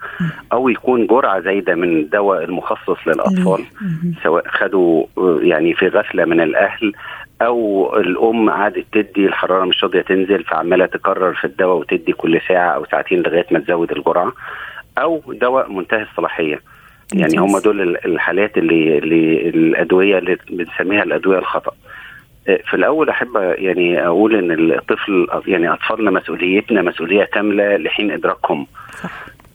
أو 0.52 0.68
يكون 0.68 1.06
جرعة 1.06 1.40
زايدة 1.40 1.74
من 1.74 1.96
الدواء 1.98 2.44
المخصص 2.44 2.96
للأطفال 3.06 3.64
سواء 4.22 4.44
خدوا 4.48 5.04
يعني 5.40 5.74
في 5.74 5.88
غفلة 5.88 6.24
من 6.24 6.40
الأهل 6.40 6.92
أو 7.42 7.92
الأم 7.96 8.50
قعدت 8.50 8.84
تدي 8.92 9.26
الحرارة 9.26 9.64
مش 9.64 9.84
راضية 9.84 10.00
تنزل 10.00 10.44
فعمالة 10.44 10.86
تكرر 10.86 11.34
في 11.34 11.44
الدواء 11.44 11.76
وتدي 11.76 12.12
كل 12.12 12.40
ساعة 12.48 12.70
أو 12.70 12.84
ساعتين 12.90 13.18
لغاية 13.22 13.46
ما 13.50 13.58
تزود 13.58 13.92
الجرعة. 13.92 14.32
أو 15.02 15.23
دواء 15.33 15.73
منتهي 15.73 16.02
الصلاحية. 16.02 16.61
يعني 17.14 17.38
هم 17.38 17.59
دول 17.59 17.81
الحالات 17.97 18.59
اللي 18.59 18.99
اللي 18.99 19.49
الأدوية 19.49 20.19
اللي 20.19 20.38
بنسميها 20.50 21.02
الأدوية 21.02 21.38
الخطأ. 21.38 21.73
في 22.64 22.75
الأول 22.75 23.09
أحب 23.09 23.37
يعني 23.37 24.07
أقول 24.07 24.35
إن 24.35 24.73
الطفل 24.73 25.26
يعني 25.47 25.73
أطفالنا 25.73 26.11
مسؤوليتنا 26.11 26.83
مسؤولية 26.83 27.25
كاملة 27.25 27.76
لحين 27.76 28.11
إدراكهم. 28.11 28.67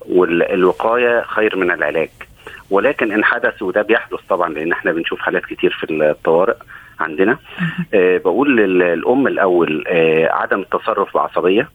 والوقايه 0.10 1.22
خير 1.22 1.56
من 1.56 1.72
العلاج. 1.72 2.10
ولكن 2.70 3.12
إن 3.12 3.24
حدث 3.24 3.62
وده 3.62 3.82
بيحدث 3.82 4.20
طبعا 4.30 4.50
لأن 4.54 4.72
إحنا 4.72 4.92
بنشوف 4.92 5.20
حالات 5.20 5.46
كتير 5.46 5.72
في 5.80 5.94
الطوارئ 5.94 6.56
عندنا. 7.00 7.38
آه 7.94 8.18
بقول 8.18 8.58
للام 8.58 9.28
الأول 9.28 9.84
آه 9.88 10.30
عدم 10.32 10.60
التصرف 10.60 11.14
بعصبية. 11.18 11.70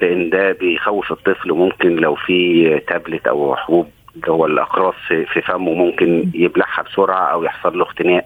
لأن 0.00 0.30
ده 0.30 0.52
بيخوف 0.52 1.12
الطفل. 1.12 1.50
وممكن 1.52 1.96
لو 1.96 2.14
في 2.14 2.80
تابلت 2.86 3.26
أو 3.26 3.56
حبوب 3.56 3.86
جوه 4.26 4.46
الأقراص 4.46 4.94
في 5.08 5.42
فمه 5.42 5.74
ممكن 5.74 6.24
يبلعها 6.34 6.82
بسرعة 6.82 7.24
أو 7.32 7.44
يحصل 7.44 7.78
له 7.78 7.82
اختناق. 7.84 8.24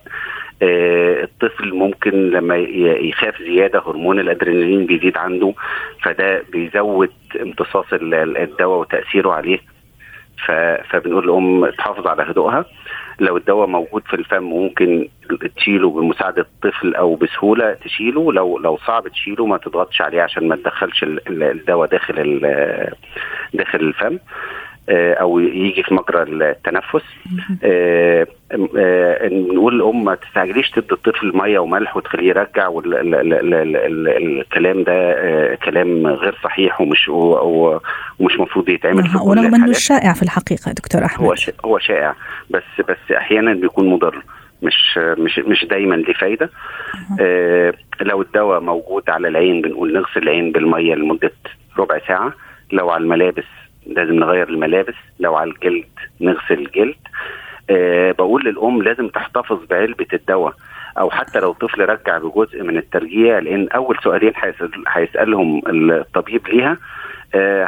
آه 0.62 1.22
الطفل 1.24 1.74
ممكن 1.74 2.30
لما 2.30 2.56
يخاف 2.56 3.42
زيادة 3.42 3.82
هرمون 3.86 4.20
الأدرينالين 4.20 4.86
بيزيد 4.86 5.16
عنده 5.16 5.54
فده 6.02 6.42
بيزود 6.52 7.10
امتصاص 7.42 7.86
الدواء 7.92 8.80
وتأثيره 8.80 9.32
عليه. 9.32 9.58
فبنقول 10.90 11.24
للام 11.24 11.70
تحافظ 11.70 12.06
على 12.06 12.22
هدوءها. 12.22 12.64
لو 13.20 13.36
الدواء 13.36 13.66
موجود 13.66 14.02
في 14.06 14.14
الفم 14.14 14.42
ممكن 14.42 15.08
تشيله 15.56 15.90
بمساعدة 15.90 16.42
الطفل 16.42 16.94
أو 16.94 17.14
بسهولة 17.14 17.74
تشيله. 17.74 18.32
لو 18.32 18.58
لو 18.58 18.76
صعب 18.76 19.08
تشيله 19.08 19.46
ما 19.46 19.58
تضغطش 19.58 20.02
عليه 20.02 20.22
عشان 20.22 20.48
ما 20.48 20.56
تدخلش 20.56 21.04
الدواء 21.28 21.88
داخل 21.88 22.40
داخل 23.54 23.80
الفم. 23.80 24.18
أو 24.88 25.38
يجي 25.38 25.82
في 25.82 25.94
مجرى 25.94 26.22
التنفس. 26.22 27.02
آه 27.64 28.26
آه 28.78 29.28
نقول 29.28 29.74
الام 29.76 30.04
ما 30.04 30.14
تستعجليش 30.14 30.70
تدي 30.70 30.86
الطفل 30.92 31.36
مية 31.36 31.58
وملح 31.58 31.96
وتخليه 31.96 32.28
يرجع 32.28 32.68
والكلام 33.92 34.82
ده 34.84 34.92
آه 34.92 35.54
كلام 35.54 36.06
غير 36.06 36.38
صحيح 36.44 36.80
ومش 36.80 37.08
ومش 37.08 38.34
المفروض 38.34 38.68
يتعمل 38.68 39.08
في 39.08 39.18
ورغم 39.18 39.54
إنه 39.54 39.72
شائع 39.72 40.12
في 40.12 40.22
الحقيقة 40.22 40.72
دكتور 40.72 41.04
أحمد. 41.04 41.26
هو 41.26 41.34
هو 41.64 41.78
شائع. 41.78 42.14
بس 42.50 42.62
بس 42.88 43.12
أحيانا 43.16 43.54
بيكون 43.54 43.88
مضر. 43.88 44.22
مش 44.62 44.98
مش 44.98 45.38
مش 45.38 45.64
دايما 45.64 45.94
ليه 45.94 46.14
فايدة. 46.14 46.50
آه 47.20 47.74
لو 48.00 48.22
الدواء 48.22 48.60
موجود 48.60 49.10
على 49.10 49.28
العين 49.28 49.60
بنقول 49.60 49.92
نغسل 49.92 50.22
العين 50.22 50.52
بالمية 50.52 50.94
لمدة 50.94 51.32
ربع 51.78 51.98
ساعة. 52.08 52.32
لو 52.72 52.90
على 52.90 53.02
الملابس 53.02 53.44
لازم 53.86 54.14
نغير 54.14 54.48
الملابس. 54.48 54.94
لو 55.20 55.34
على 55.36 55.50
الجلد 55.50 55.84
نغسل 56.20 56.54
الجلد. 56.58 56.96
أه 57.70 58.12
بقول 58.12 58.44
للأم 58.44 58.82
لازم 58.82 59.08
تحتفظ 59.08 59.58
بعلبة 59.70 60.06
الدواء. 60.12 60.54
أو 60.98 61.10
حتى 61.10 61.40
لو 61.40 61.50
الطفل 61.50 61.80
رجع 61.88 62.18
بجزء 62.18 62.62
من 62.62 62.76
الترجيع 62.76 63.38
لأن 63.38 63.68
أول 63.68 63.96
سؤالين 64.04 64.32
هيسألهم 64.88 65.62
الطبيب 65.90 66.48
ليها 66.48 66.76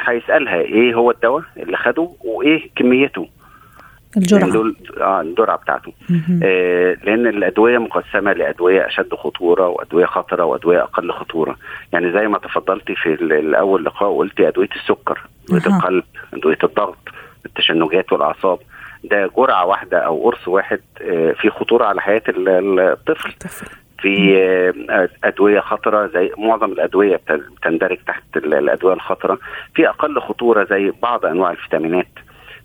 هيسألها 0.07 0.55
أه 0.57 0.61
إيه 0.61 0.95
هو 0.95 1.11
الدواء 1.11 1.43
اللي 1.57 1.77
خده 1.77 2.09
وإيه 2.25 2.69
كميته. 2.77 3.29
الجرعة. 4.17 4.51
دول 4.51 4.77
آه 5.01 5.21
الجرعة 5.21 5.57
بتاعته. 5.57 5.93
آه 6.43 6.97
لأن 7.05 7.27
الأدوية 7.27 7.79
مقسمة 7.79 8.33
لأدوية 8.33 8.87
أشد 8.87 9.15
خطورة 9.15 9.69
وأدوية 9.69 10.07
خطرة 10.07 10.45
وأدوية 10.45 10.83
أقل 10.83 11.13
خطورة. 11.13 11.57
يعني 11.93 12.13
زي 12.13 12.29
ما 12.29 12.39
تفضلتي 12.39 12.95
في 12.95 13.15
الأول 13.15 13.85
لقاء 13.85 14.17
قلتي 14.17 14.49
أدوية 14.49 14.69
السكر. 14.77 15.21
ادويه. 15.51 15.77
القلب 15.77 16.05
ادويه 16.35 16.59
الضغط 16.65 16.99
التشنجات 17.47 18.13
والأعصاب. 18.13 18.59
ده 19.05 19.31
جرعة 19.37 19.65
واحدة 19.67 19.99
أو 19.99 20.25
قرص 20.25 20.49
واحد 20.49 20.81
آه 21.03 21.33
في 21.33 21.51
خطورة 21.51 21.85
على 21.85 22.01
حياة 22.01 22.23
الطفل. 22.29 23.35
في 23.99 24.37
آه 24.91 25.09
أدوية 25.25 25.61
خطرة 25.61 26.07
زي 26.07 26.31
معظم 26.39 26.73
الأدوية 26.73 27.21
بتندرج 27.31 27.99
تحت 28.07 28.23
الأدوية 28.37 28.95
الخطرة. 28.95 29.39
في 29.75 29.89
أقل 29.89 30.21
خطورة 30.21 30.65
زي 30.65 30.93
بعض 31.03 31.27
أنواع 31.27 31.51
الفيتامينات. 31.51 32.09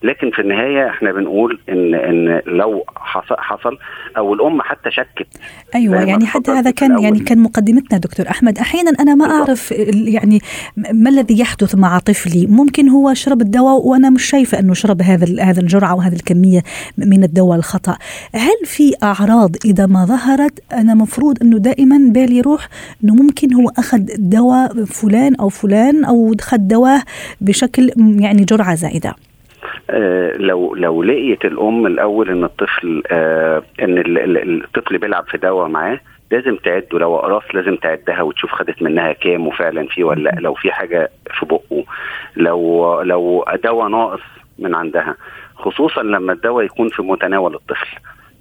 لكن 0.03 0.31
في 0.31 0.41
النهاية 0.41 0.89
إحنا 0.89 1.11
بنقول 1.11 1.59
إن 1.69 1.95
إن 1.95 2.41
لو 2.45 2.83
حصل 2.95 3.35
حصل 3.37 3.77
أو 4.17 4.33
الأم 4.33 4.61
حتى 4.61 4.91
شكت. 4.91 5.27
أيوه 5.75 6.03
يعني 6.03 6.25
حتى 6.25 6.51
هذا 6.51 6.71
كان 6.71 7.03
يعني 7.03 7.19
كان 7.19 7.39
مقدمتنا 7.39 7.97
دكتور 7.97 8.29
أحمد. 8.29 8.57
أحيانا 8.57 8.91
أنا 8.99 9.15
ما 9.15 9.25
أعرف 9.25 9.71
يعني 9.87 10.39
ما 10.93 11.09
الذي 11.09 11.39
يحدث 11.39 11.75
مع 11.75 11.99
طفلي؟ 11.99 12.47
ممكن 12.47 12.89
هو 12.89 13.13
شرب 13.13 13.41
الدواء 13.41 13.87
وأنا 13.87 14.09
مش 14.09 14.23
شايفة 14.23 14.59
أنه 14.59 14.73
شرب 14.73 15.01
هذا 15.01 15.43
هذا 15.43 15.61
الجرعة 15.61 15.95
وهذه 15.95 16.15
الكمية 16.15 16.61
من 16.97 17.23
الدواء 17.23 17.57
الخطأ. 17.57 17.97
هل 18.35 18.65
في 18.65 18.93
أعراض 19.03 19.55
إذا 19.65 19.85
ما 19.85 20.05
ظهرت 20.05 20.59
أنا 20.73 20.93
مفروض 20.93 21.37
أنه 21.41 21.57
دائما 21.57 21.97
بالي 22.11 22.37
يروح 22.37 22.67
أنه 23.03 23.15
ممكن 23.15 23.53
هو 23.53 23.69
أخذ 23.77 24.01
دواء 24.17 24.85
فلان 24.85 25.35
أو 25.35 25.49
فلان 25.49 26.05
أو 26.05 26.35
اخذ 26.39 26.57
دواء 26.57 27.03
بشكل 27.41 27.91
يعني 27.97 28.43
جرعة 28.43 28.75
زائدة؟ 28.75 29.15
لو 30.35 30.75
لو 30.75 31.03
لقيت 31.03 31.45
الأم 31.45 31.87
الأول 31.87 32.29
إن 32.29 32.43
الطفل 32.43 33.03
آه 33.11 33.63
إن 33.81 34.03
الطفل 34.63 34.97
بيلعب 34.97 35.25
في 35.27 35.37
دواء 35.37 35.67
معاه 35.67 35.99
لازم 36.31 36.55
تعده. 36.55 36.99
لو 36.99 37.15
أقراص 37.15 37.43
لازم 37.53 37.75
تعدها 37.75 38.21
وتشوف 38.21 38.51
خدت 38.51 38.81
منها 38.81 39.13
كام 39.13 39.47
وفعلا 39.47 39.87
في 39.87 40.03
ولا 40.03 40.21
لأ 40.21 40.35
لو 40.39 40.53
في 40.53 40.71
حاجة 40.71 41.09
في 41.39 41.45
بقه. 41.45 41.83
لو 42.35 43.01
لو 43.01 43.45
دواء 43.63 43.87
ناقص 43.87 44.21
من 44.59 44.75
عندها 44.75 45.15
خصوصا 45.55 46.03
لما 46.03 46.33
الدواء 46.33 46.65
يكون 46.65 46.89
في 46.89 47.01
متناول 47.01 47.55
الطفل. 47.55 47.87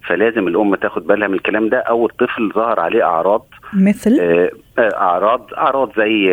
فلازم 0.06 0.48
الأم 0.48 0.75
تاخد 0.75 1.06
بالها 1.06 1.28
من 1.28 1.34
الكلام 1.34 1.68
ده 1.68 1.78
أو 1.78 2.06
الطفل 2.06 2.52
ظهر 2.54 2.80
عليه 2.80 3.04
أعراض 3.04 3.46
مثل؟ 3.75 4.18
آه 4.20 4.50
أعراض 4.78 5.54
أعراض 5.58 5.92
زي 5.96 6.26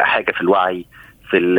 حاجة 0.00 0.32
في 0.32 0.40
الوعي 0.40 0.84
في 1.30 1.36
ال 1.36 1.54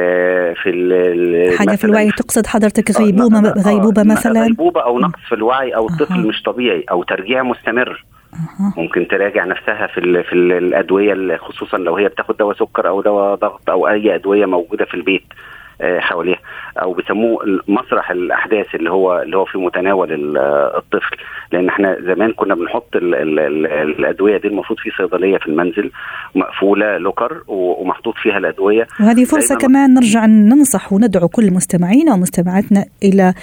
في 0.55 0.69
ال 0.69 1.57
حاجة 1.57 1.75
في 1.75 1.85
الوعي 1.85 2.11
تقصد 2.11 2.47
حضرتك 2.47 2.91
غيبوبة 2.91 3.39
غيبوبة 3.39 4.03
مثلا 4.03 4.43
غيبوبة 4.43 4.81
أو 4.83 4.99
نقص 4.99 5.19
في 5.29 5.35
الوعي 5.35 5.75
أو 5.75 5.87
الطفل 5.87 6.13
أه. 6.13 6.27
مش 6.27 6.43
طبيعي 6.43 6.85
أو 6.91 7.03
ترجيع 7.03 7.43
مستمر. 7.43 8.05
ممكن 8.77 9.07
تراجع 9.07 9.45
نفسها 9.45 9.87
في 9.87 9.97
ال 9.97 10.23
في 10.23 10.33
ال 10.33 10.51
الأدوية 10.51 11.37
خصوصا 11.37 11.77
لو 11.77 11.95
هي 11.95 12.07
بتاخد 12.07 12.37
دواء 12.37 12.55
سكر 12.55 12.87
أو 12.87 13.01
دواء 13.01 13.35
ضغط 13.35 13.69
أو 13.69 13.87
أي 13.87 14.15
أدوية 14.15 14.45
موجودة 14.45 14.85
في 14.85 14.93
البيت 14.93 15.23
حواليها. 15.99 16.39
أو 16.81 16.93
بيسموه 16.93 17.39
مسرح 17.67 18.11
الأحداث 18.11 18.75
اللي 18.75 18.91
هو 18.91 19.21
اللي 19.21 19.37
هو 19.37 19.45
في 19.45 19.57
متناول 19.57 20.37
الطفل. 20.77 21.17
لأن 21.51 21.67
إحنا 21.69 21.97
زمان 22.01 22.31
كنا 22.33 22.55
بنحط 22.55 22.95
ال 22.95 23.15
ال 23.15 23.39
ال 23.39 23.65
الأدوية 23.99 24.37
دي 24.37 24.47
المفروض 24.47 24.79
في 24.79 24.89
صيدلية 24.97 25.37
في 25.37 25.47
المنزل 25.47 25.91
مقفولة 26.35 26.97
لوكر 26.97 27.43
ومحطوط 27.47 28.13
فيها 28.23 28.37
الأدوية. 28.37 28.87
وهذه 28.99 29.23
فرصة 29.23 29.57
كمان 29.57 29.93
نرجع 29.93 30.25
ننصح 30.25 30.93
وندعو 30.93 31.27
كل 31.27 31.53
مستمعينا 31.53 32.13
ومستمعاتنا 32.13 32.85
إلى 33.03 33.33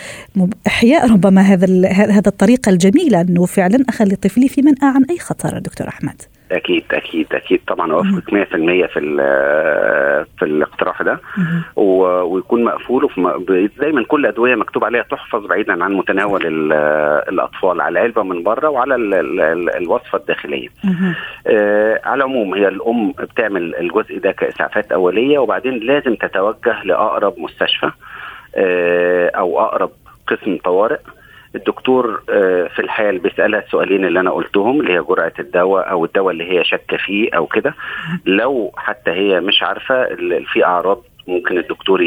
إحياء 0.66 1.12
ربما 1.12 1.40
هذا 1.40 1.88
هذا 1.88 2.28
الطريقة 2.28 2.70
الجميلة 2.70 3.20
إنه 3.20 3.46
فعلا 3.46 3.84
أخلي 3.88 4.16
طفلي 4.16 4.48
في 4.48 4.62
منأى 4.62 4.88
عن 4.94 5.04
أي 5.10 5.18
خطر 5.18 5.58
دكتور 5.58 5.88
أحمد. 5.88 6.22
أكيد 6.52 6.84
أكيد 6.92 7.26
أكيد. 7.34 7.60
طبعا 7.66 7.92
أوافقك 7.92 8.30
100% 8.34 8.86
في 8.86 9.00
في 10.38 10.44
الاقتراح 10.44 11.02
ده. 11.02 11.20
ويكون 11.76 12.64
مقفول 12.64 13.08
دايما 13.80 14.04
كل 14.04 14.26
أدوية 14.26 14.54
مكتوب 14.54 14.84
عليها 14.84 15.02
تحفظ 15.02 15.46
بعيدا 15.46 15.84
عن 15.84 15.92
متناول 15.92 16.46
ال- 16.46 16.72
الأطفال 17.28 17.80
على 17.80 17.98
علبة 18.00 18.22
من 18.22 18.42
بره 18.42 18.68
وعلى 18.68 18.94
ال- 18.94 19.14
ال- 19.14 19.40
ال- 19.40 19.76
الوصفة 19.76 20.18
الداخلية. 20.18 20.68
آه 21.46 22.00
على 22.04 22.14
العموم 22.24 22.54
هي 22.54 22.68
الأم 22.68 23.12
بتعمل 23.12 23.74
الجزء 23.74 24.18
ده 24.18 24.32
كإسعافات 24.32 24.92
أولية 24.92 25.38
وبعدين 25.38 25.74
لازم 25.74 26.14
تتوجه 26.14 26.82
لأقرب 26.84 27.34
مستشفى 27.38 27.90
آه 28.56 29.28
أو 29.28 29.60
أقرب 29.60 29.90
قسم 30.26 30.56
طوارئ. 30.64 30.98
الدكتور 31.58 32.22
آه، 32.30 32.66
في 32.66 32.78
الحال 32.82 33.18
بيسألها 33.18 33.60
السؤالين 33.60 34.04
اللي 34.04 34.20
أنا 34.20 34.30
قلتهم 34.30 34.80
اللي 34.80 34.92
هي 34.92 35.02
جرعة 35.02 35.32
الدواء 35.38 35.90
أو 35.90 36.04
الدواء 36.04 36.30
اللي 36.32 36.50
هي 36.58 36.64
شاكه 36.64 36.96
فيه 36.96 37.30
أو 37.36 37.46
كده. 37.46 37.74
لو 38.26 38.72
حتى 38.76 39.10
هي 39.10 39.40
مش 39.40 39.62
عارفة 39.62 40.04
في 40.52 40.64
أعراض 40.64 41.02
ممكن 41.28 41.58
الدكتور 41.58 42.02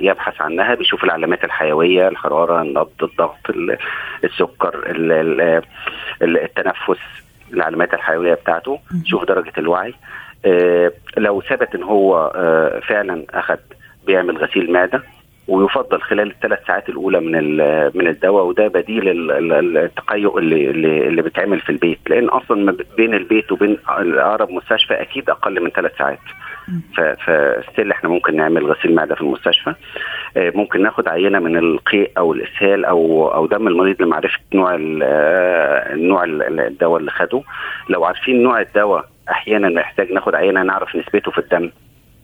يبحث 0.00 0.40
عنها 0.40 0.74
بيشوف 0.74 1.04
العلامات 1.04 1.44
الحيوية 1.44 2.08
الحرارة 2.08 2.62
النبض 2.62 2.90
الضغط 3.02 3.50
ال- 3.50 3.78
السكر 4.24 4.74
ال- 4.90 5.12
ال- 5.12 5.62
ال- 6.22 6.38
التنفس 6.42 7.00
العلامات 7.52 7.94
الحيوية 7.94 8.34
بتاعته 8.34 8.78
يشوف 9.04 9.24
درجة 9.24 9.52
الوعي. 9.58 9.94
آه، 10.46 10.92
لو 11.16 11.40
ثبت 11.40 11.74
إن 11.74 11.82
هو 11.82 12.32
آه، 12.34 12.80
فعلا 12.80 13.24
اخذ 13.30 13.56
بيعمل 14.06 14.36
غسيل 14.38 14.72
معدة. 14.72 15.02
ويفضل 15.48 16.00
خلال 16.00 16.30
الثلاث 16.30 16.58
ساعات 16.66 16.88
الأولى 16.88 17.20
من 17.20 17.56
من 17.98 18.08
الدواء 18.08 18.44
وده 18.44 18.68
بديل 18.68 19.08
ال- 19.08 19.52
ال- 19.52 19.76
التقيؤ 19.78 20.38
اللي 20.38 20.70
اللي, 20.70 21.22
بيتعمل 21.22 21.60
في 21.60 21.70
البيت. 21.70 21.98
لأن 22.08 22.28
أصلا 22.28 22.76
بين 22.96 23.14
البيت 23.14 23.52
وبين 23.52 23.78
أقرب 23.88 24.50
مستشفى 24.50 24.94
أكيد 24.94 25.30
أقل 25.30 25.60
من 25.62 25.70
ثلاث 25.70 25.92
ساعات. 25.98 26.18
فستيل 27.24 27.90
إحنا 27.90 28.10
ممكن 28.10 28.36
نعمل 28.36 28.66
غسيل 28.72 28.94
معدة 28.94 29.14
في 29.14 29.20
المستشفى. 29.20 29.74
آه، 30.36 30.52
ممكن 30.54 30.82
ناخد 30.82 31.08
عينة 31.08 31.38
من 31.38 31.56
القيء 31.56 32.10
أو 32.18 32.32
الإسهال 32.32 32.84
أو 32.84 33.28
أو 33.34 33.46
دم 33.46 33.68
المريض 33.68 34.02
لمعرفة 34.02 34.38
نوع 34.54 34.78
آه، 35.02 35.94
نوع 35.94 36.24
ال- 36.24 36.60
الدواء 36.60 37.00
اللي 37.00 37.10
خده. 37.10 37.42
لو 37.88 38.04
عارفين 38.04 38.42
نوع 38.42 38.60
الدواء 38.60 39.04
أحيانا 39.30 39.68
نحتاج 39.68 40.12
ناخد 40.12 40.34
عينة 40.34 40.62
نعرف 40.62 40.96
نسبته 40.96 41.30
في 41.30 41.38
الدم 41.38 41.70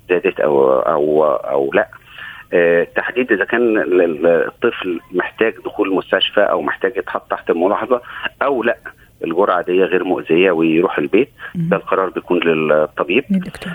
زادت 0.08 0.40
أو 0.40 0.78
أو 0.80 1.24
أو 1.24 1.70
لأ. 1.74 1.88
تحديد 2.96 3.32
إذا 3.32 3.44
كان 3.44 3.78
ال- 3.78 4.00
ال- 4.02 4.26
الطفل 4.26 5.00
محتاج 5.12 5.54
دخول 5.64 5.94
مستشفى 5.94 6.40
أو 6.40 6.62
محتاج 6.62 6.96
يتحط 6.96 7.30
تحت 7.30 7.50
الملاحظه 7.50 8.00
أو 8.42 8.62
لأ 8.62 8.76
الجرعة 9.24 9.62
دي 9.62 9.82
غير 9.84 10.04
مؤذية 10.04 10.50
ويروح 10.50 10.98
البيت 10.98 11.28
ده 11.54 11.76
القرار 11.76 12.08
بيكون 12.10 12.38
للطبيب. 12.40 13.24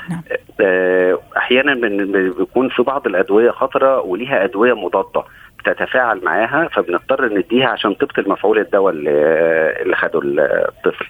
نعم. 0.09 0.21
آه، 0.61 1.19
أحيانا 1.37 1.73
بن- 1.73 2.11
بيكون 2.37 2.69
في 2.69 2.81
بعض 2.83 3.07
الأدوية 3.07 3.51
خطرة 3.51 4.01
وليها 4.01 4.43
أدوية 4.43 4.73
مضادة. 4.73 5.23
بتتفاعل 5.59 6.21
معاها 6.23 6.67
فبنضطر 6.73 7.33
نديها 7.33 7.67
عشان 7.67 7.97
تبطل 7.97 8.29
مفعول 8.29 8.59
الدواء 8.59 8.93
اللي 8.93 9.11
اللي 9.81 9.95
خده 9.95 10.19
الطفل. 10.23 11.05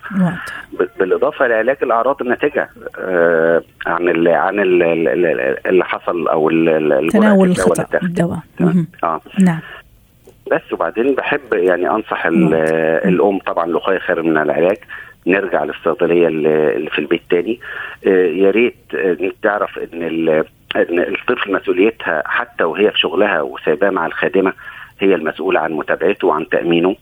ب- 0.79 0.99
بالإضافة 0.99 1.47
لعلاج 1.47 1.77
الأعراض 1.83 2.21
الناتجة 2.21 2.69
آه، 2.99 3.61
عن 3.87 4.09
ال 4.09 4.27
عن 4.27 4.59
ال 4.59 4.83
اللي 5.67 5.85
حصل 5.85 6.27
أو 6.27 6.49
تناول 7.09 7.47
الدواء. 8.03 8.39
آه. 9.03 9.21
نعم. 9.39 9.59
بس 10.51 10.73
وبعدين 10.73 11.15
بحب 11.15 11.53
يعني 11.53 11.89
أنصح 11.89 12.25
ال- 12.25 12.53
الأم 13.05 13.39
طبعا 13.39 13.65
الوقايه 13.65 13.99
خير 13.99 14.23
من 14.23 14.37
العلاج. 14.37 14.77
نرجع 15.27 15.63
للصيدلية 15.63 16.27
اللي 16.27 16.89
في 16.89 16.99
البيت 16.99 17.21
تاني. 17.29 17.59
آه، 18.07 18.09
يا 18.27 18.51
ريت 18.51 18.75
آه، 18.95 19.17
تعرف 19.43 19.79
إن 19.79 20.03
إن 20.75 20.99
الطفل 20.99 21.53
مسؤوليتها 21.53 22.23
حتى 22.25 22.63
وهي 22.63 22.91
في 22.91 22.99
شغلها 22.99 23.41
وسايباه 23.41 23.89
مع 23.89 24.05
الخادمة 24.05 24.53
هي 24.99 25.15
المسؤولة 25.15 25.59
عن 25.59 25.71
متابعته 25.73 26.27
وعن 26.27 26.49
تأمينه 26.49 26.95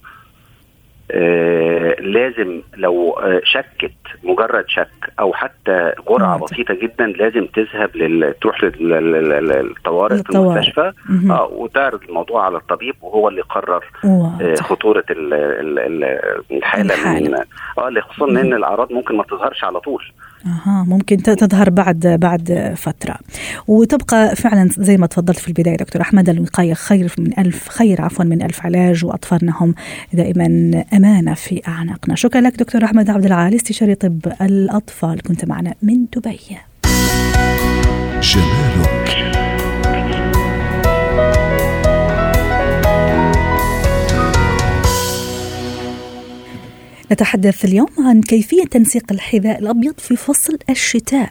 آه 1.11 1.95
لازم 2.01 2.61
لو 2.77 3.11
آه 3.11 3.41
شكت 3.43 3.91
مجرد 4.23 4.65
شك 4.67 4.87
أو 5.19 5.33
حتى 5.33 5.91
جرعة. 6.09 6.39
بسيطة 6.39 6.73
جدا 6.73 7.05
لازم 7.05 7.45
تذهب 7.45 7.95
لل... 7.95 8.33
تروح 8.41 8.63
لل- 8.63 8.89
لل- 8.89 9.47
للطوارئ 9.47 10.15
في. 10.15 10.23
المستشفى. 10.53 10.91
آه 11.31 11.45
وتعرض 11.51 12.03
الموضوع 12.03 12.45
على 12.45 12.57
الطبيب 12.57 12.95
وهو 13.01 13.29
اللي 13.29 13.39
يقرر 13.39 13.83
آه، 14.41 14.55
خطورة 14.55 15.03
ال- 15.09 15.33
ال- 15.33 15.79
ال- 15.79 16.41
الحالة 16.57 16.93
الحالة. 16.93 17.29
من 17.29 17.35
آه 17.77 17.87
اللي 17.87 18.01
خصوصا 18.01 18.31
إن 18.31 18.53
الأعراض 18.53 18.91
ممكن 18.93 19.17
ما 19.17 19.23
تظهرش 19.23 19.63
على 19.63 19.79
طول 19.79 20.03
أها 20.45 20.85
ممكن 20.87 21.17
تظهر 21.17 21.69
بعد 21.69 22.07
بعد 22.07 22.73
فترة. 22.77 23.19
وتبقى 23.67 24.35
فعلا 24.35 24.69
زي 24.77 24.97
ما 24.97 25.07
تفضلت 25.07 25.39
في 25.39 25.47
البداية 25.47 25.77
دكتور 25.77 26.01
أحمد 26.01 26.29
الوقايه 26.29 26.73
خير 26.73 27.13
من 27.17 27.39
ألف 27.39 27.69
خير 27.69 28.01
عفوا 28.01 28.25
من 28.25 28.41
ألف 28.41 28.65
علاج 28.65 29.05
واطفالنا 29.05 29.53
هم 29.59 29.75
دائما 30.13 30.45
أمانة 30.93 31.33
في 31.33 31.61
أعناقنا. 31.67 32.15
شكرا 32.15 32.41
لك 32.41 32.55
دكتور 32.55 32.83
أحمد 32.83 33.09
عبد 33.09 33.25
العالي 33.25 33.55
استشاري 33.55 33.95
طب 33.95 34.19
الأطفال 34.41 35.21
كنت 35.21 35.45
معنا 35.45 35.73
من 35.81 36.05
دبي. 36.15 36.39
جمالك 38.21 39.04
نتحدث 47.15 47.65
اليوم 47.65 47.87
عن 47.99 48.21
كيفية 48.21 48.63
تنسيق 48.63 49.11
الحذاء 49.11 49.59
الأبيض 49.59 49.93
في 49.97 50.15
فصل 50.15 50.57
الشتاء. 50.69 51.29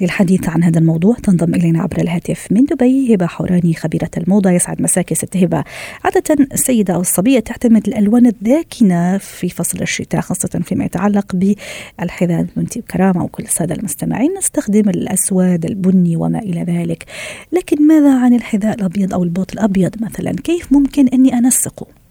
للحديث 0.00 0.48
عن 0.48 0.62
هذا 0.62 0.78
الموضوع 0.78 1.14
تنضم 1.14 1.54
إلينا 1.54 1.82
عبر 1.82 1.98
الهاتف 1.98 2.46
من 2.50 2.64
دبي 2.64 3.14
هبة 3.14 3.26
حوراني 3.26 3.74
خبيرة 3.74 4.10
الموضة 4.16 4.50
يسعد 4.50 4.82
مساك 4.82 5.10
يا 5.10 5.16
ست 5.16 5.36
هبة. 5.36 5.64
عادة 6.04 6.46
السيدة 6.52 6.94
أو 6.94 7.00
الصبية 7.00 7.40
تعتمد 7.40 7.88
الألوان 7.88 8.26
الداكنة 8.26 9.18
في 9.18 9.48
فصل 9.48 9.82
الشتاء 9.82 10.20
خاصة 10.20 10.60
فيما 10.64 10.84
يتعلق 10.84 11.36
بالحذاء 11.36 12.46
بنتي 12.56 12.80
بكرامة 12.80 13.24
وكل 13.24 13.44
السادة 13.44 13.74
المستمعين. 13.74 14.34
نستخدم 14.38 14.88
الأسود 14.88 15.64
البني 15.64 16.16
وما 16.16 16.38
إلى 16.38 16.62
ذلك. 16.62 17.04
لكن 17.52 17.86
ماذا 17.86 18.18
عن 18.18 18.34
الحذاء 18.34 18.74
الأبيض 18.74 19.14
أو 19.14 19.22
البوت 19.24 19.52
الأبيض 19.52 20.02
مثلا؟ 20.02 20.32
كيف 20.32 20.72
ممكن 20.72 21.08
أني 21.08 21.34
أنسقه؟ 21.34 22.05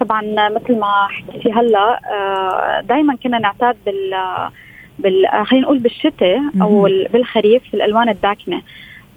طبعا 0.00 0.48
مثل 0.48 0.78
ما 0.78 1.06
حكيتي 1.10 1.52
هلا 1.52 2.00
دائما 2.88 3.16
كنا 3.16 3.38
نعتاد 3.38 3.76
بال 3.86 4.14
بال 4.98 5.26
خلينا 5.46 5.64
نقول 5.66 5.78
بالشتاء 5.78 6.40
أو 6.62 6.86
ال- 6.86 7.08
بالخريف 7.12 7.62
الالوان 7.74 8.08
الداكنة. 8.08 8.62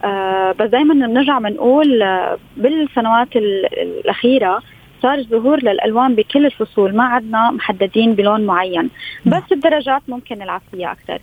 آه، 0.04 0.52
بس 0.52 0.70
دائما 0.70 0.94
بنرجع 1.08 1.40
بنقول 1.40 2.02
آه، 2.02 2.38
بالسنوات 2.58 3.36
ال- 3.36 3.80
الأخيرة 3.82 4.62
صار 5.02 5.24
ظهور 5.24 5.60
للألوان 5.64 6.16
بكل 6.16 6.46
الفصول 6.46 6.96
ما 6.96 7.04
عدنا 7.04 7.52
محددين 7.52 8.14
بلون 8.14 8.46
معين. 8.46 8.90
بس 9.26 9.44
الدرجات 9.52 10.02
ممكن 10.08 10.38
نلعب 10.40 10.62
فيها 10.72 10.92
أكثر 10.92 11.20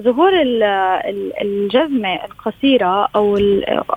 ظهور 0.00 0.32
ال- 0.42 0.62
ال- 0.62 1.32
الجزمة 1.42 2.14
القصيرة 2.24 3.08
أو 3.16 3.36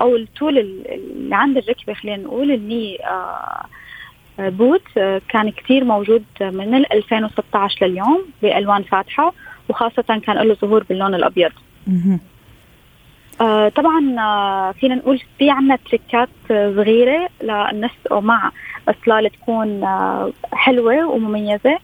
أو 0.00 0.16
الطول 0.16 0.58
ال- 0.58 0.90
اللي 0.94 1.34
عند 1.36 1.56
الركبة 1.56 1.92
خلينا 1.94 2.22
نقول 2.22 2.50
اللي 2.50 2.98
آه 3.04 3.64
بوت 4.38 4.82
آه، 4.98 5.20
كان 5.28 5.50
كتير 5.50 5.84
موجود 5.84 6.24
من 6.40 6.74
ال 6.74 6.92
2016 6.92 7.86
لليوم 7.86 8.24
بألوان 8.42 8.82
فاتحة 8.82 9.32
وخاصة 9.68 10.02
كان 10.26 10.36
له 10.36 10.54
ظهور 10.54 10.84
باللون 10.88 11.14
الأبيض. 11.14 11.52
آه 13.40 13.68
طبعا 13.68 14.16
آه 14.18 14.72
فينا 14.72 14.94
نقول 14.94 15.20
في 15.38 15.50
عنا 15.50 15.76
تريكات 15.76 16.28
آه، 16.50 16.72
صغيره 16.76 17.28
لنسقه 17.42 18.20
مع 18.20 18.50
أصلال 18.88 19.30
تكون 19.32 19.86
حلوة 20.52 21.06
ومميزة 21.08 21.78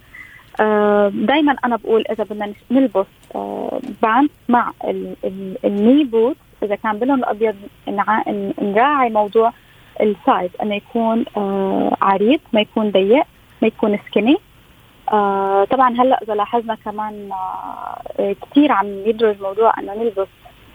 دائما 1.27 1.57
أنا 1.65 1.77
بقول 1.77 2.05
إذا 2.11 2.25
بدنا 2.25 2.53
نلبس 2.71 3.07
pants 4.03 4.31
مع 4.49 4.73
ال- 4.85 5.17
ال- 5.25 5.57
ال 5.65 5.73
knee 5.73 6.05
boot 6.05 6.37
إذا 6.63 6.75
كان 6.75 6.99
باللون 6.99 7.19
الأبيض 7.19 7.55
نراعي 8.63 9.11
موضوع 9.11 9.53
ال 10.01 10.09
size. 10.09 10.51
أنه 10.63 10.75
يكون 10.75 11.25
آه 11.37 11.97
عريض 12.03 12.41
ما 12.53 12.61
يكون 12.61 12.91
ضيق 12.91 13.25
ما 13.63 13.69
يكون 13.69 13.99
skinny 14.09 14.37
آه 15.13 15.65
طبعا 15.65 15.95
هلأ 16.01 16.19
إذا 16.23 16.35
لاحظنا 16.35 16.75
كمان 16.85 17.31
آه 17.33 18.33
كثير 18.43 18.73
عم 18.73 18.87
يدرج 19.07 19.43
موضوع 19.43 19.73
انه 19.79 19.95
نلبس 19.95 20.29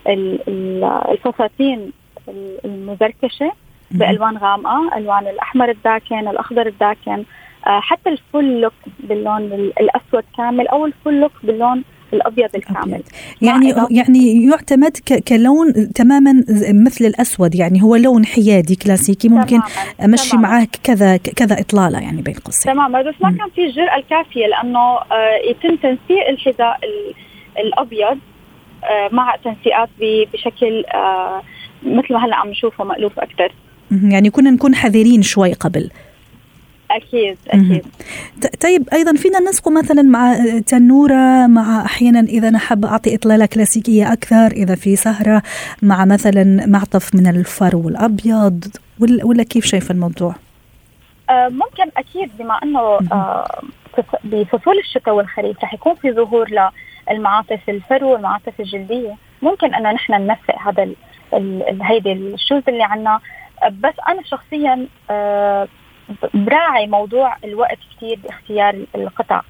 ال- 0.07 0.39
ال- 0.47 0.83
الفساتين 0.83 1.91
ال- 2.27 2.57
المزركشة 2.65 3.51
بألوان 3.91 4.37
غامقة 4.37 4.97
ألوان 4.97 5.27
الأحمر 5.27 5.69
الداكن 5.69 6.27
الأخضر 6.27 6.67
الداكن. 6.67 7.23
آه 7.67 7.79
حتى 7.79 8.09
ال 8.09 8.20
full 8.20 8.61
look 8.61 8.73
باللون 8.99 9.41
ال- 9.41 9.79
الأسود 9.79 10.23
كامل 10.37 10.67
أو 10.67 10.85
ال 10.85 10.92
full 10.92 11.19
look 11.21 11.31
باللون 11.43 11.83
الأبيض 12.13 12.49
الكامل. 12.55 13.01
يعني 13.41 13.73
يعني 13.91 14.45
يعتمد 14.45 14.97
كلون 15.27 15.93
تماما 15.93 16.43
مثل 16.85 17.05
الأسود 17.05 17.55
يعني 17.55 17.83
هو 17.83 17.95
لون 17.95 18.25
حيادي 18.25 18.75
كلاسيكي 18.75 19.29
ممكن 19.29 19.47
تماماً. 19.59 20.05
أمشي 20.05 20.29
تماماً. 20.31 20.47
معاه 20.47 20.67
كذا 20.83 21.17
كذا 21.17 21.59
إطلالة 21.59 21.99
يعني 21.99 22.21
بين 22.21 22.33
قوسين. 22.33 22.73
تماما 22.73 23.01
بس 23.01 23.15
ما 23.21 23.31
كان 23.31 23.49
في 23.55 23.65
الجرأة 23.65 23.95
الكافية 23.97 24.47
لأنه 24.47 24.79
آه، 24.79 25.35
يتم 25.49 25.75
تنسيق 25.75 26.27
الحذاء 26.29 26.79
الأبيض 27.59 28.17
آه، 28.83 29.09
مع 29.11 29.35
تنسيقات 29.35 29.89
بشكل 30.33 30.83
آه، 30.93 31.41
مثل 31.83 32.13
ما 32.13 32.25
هلأ 32.25 32.35
عم 32.35 32.49
نشوفه 32.49 32.83
مألوف 32.83 33.19
أكثر. 33.19 33.51
يعني 34.03 34.29
كنا 34.29 34.51
نكون 34.51 34.75
حذرين 34.75 35.21
شوي 35.21 35.53
قبل. 35.53 35.89
أكيد 36.91 37.37
أكيد. 37.47 37.85
طيب 38.61 38.89
أيضا 38.93 39.13
فينا 39.13 39.39
نسقه 39.39 39.71
مثلا 39.71 40.01
مع 40.01 40.37
تنورة 40.67 41.47
مع 41.47 41.85
أحيانا 41.85 42.19
إذا 42.19 42.47
أنا 42.47 42.57
حابة 42.57 42.87
أعطي 42.87 43.15
إطلالة 43.15 43.45
كلاسيكية 43.45 44.13
أكثر 44.13 44.47
إذا 44.47 44.75
في 44.75 44.95
سهرة 44.95 45.43
مع 45.81 46.05
مثلا 46.05 46.65
معطف 46.67 47.15
من 47.15 47.27
الفرو 47.27 47.89
الابيض 47.89 48.65
ولا, 48.99 49.25
ولا 49.25 49.43
كيف 49.43 49.65
شايفه 49.65 49.91
الموضوع؟ 49.91 50.35
آه 51.29 51.47
ممكن 51.49 51.91
أكيد 51.97 52.29
بما 52.39 52.59
إنه 52.63 52.79
آه 52.79 53.61
بفصول 54.23 54.79
الشتاء 54.79 55.15
والخريف 55.15 55.63
رح 55.63 55.73
يكون 55.73 55.95
في 55.95 56.11
ظهور 56.11 56.49
للمعاطف 57.11 57.59
الفرو 57.69 58.11
والمعاطف 58.11 58.59
الجلدية. 58.59 59.15
ممكن 59.41 59.73
ان 59.73 59.83
نحن 59.93 60.13
ننسق 60.13 60.55
هذا 60.67 60.89
هيدي 61.81 62.11
ال 62.11 62.20
shoes 62.20 62.63
اللي 62.67 62.83
عنا. 62.83 63.19
بس 63.71 63.93
أنا 64.09 64.23
شخصيا 64.23 64.87
آه 65.09 65.67
براعي 66.33 66.87
موضوع 66.87 67.35
الوقت 67.43 67.77
كثير 67.95 68.19
باختيار 68.23 68.85
القطع. 68.95 69.41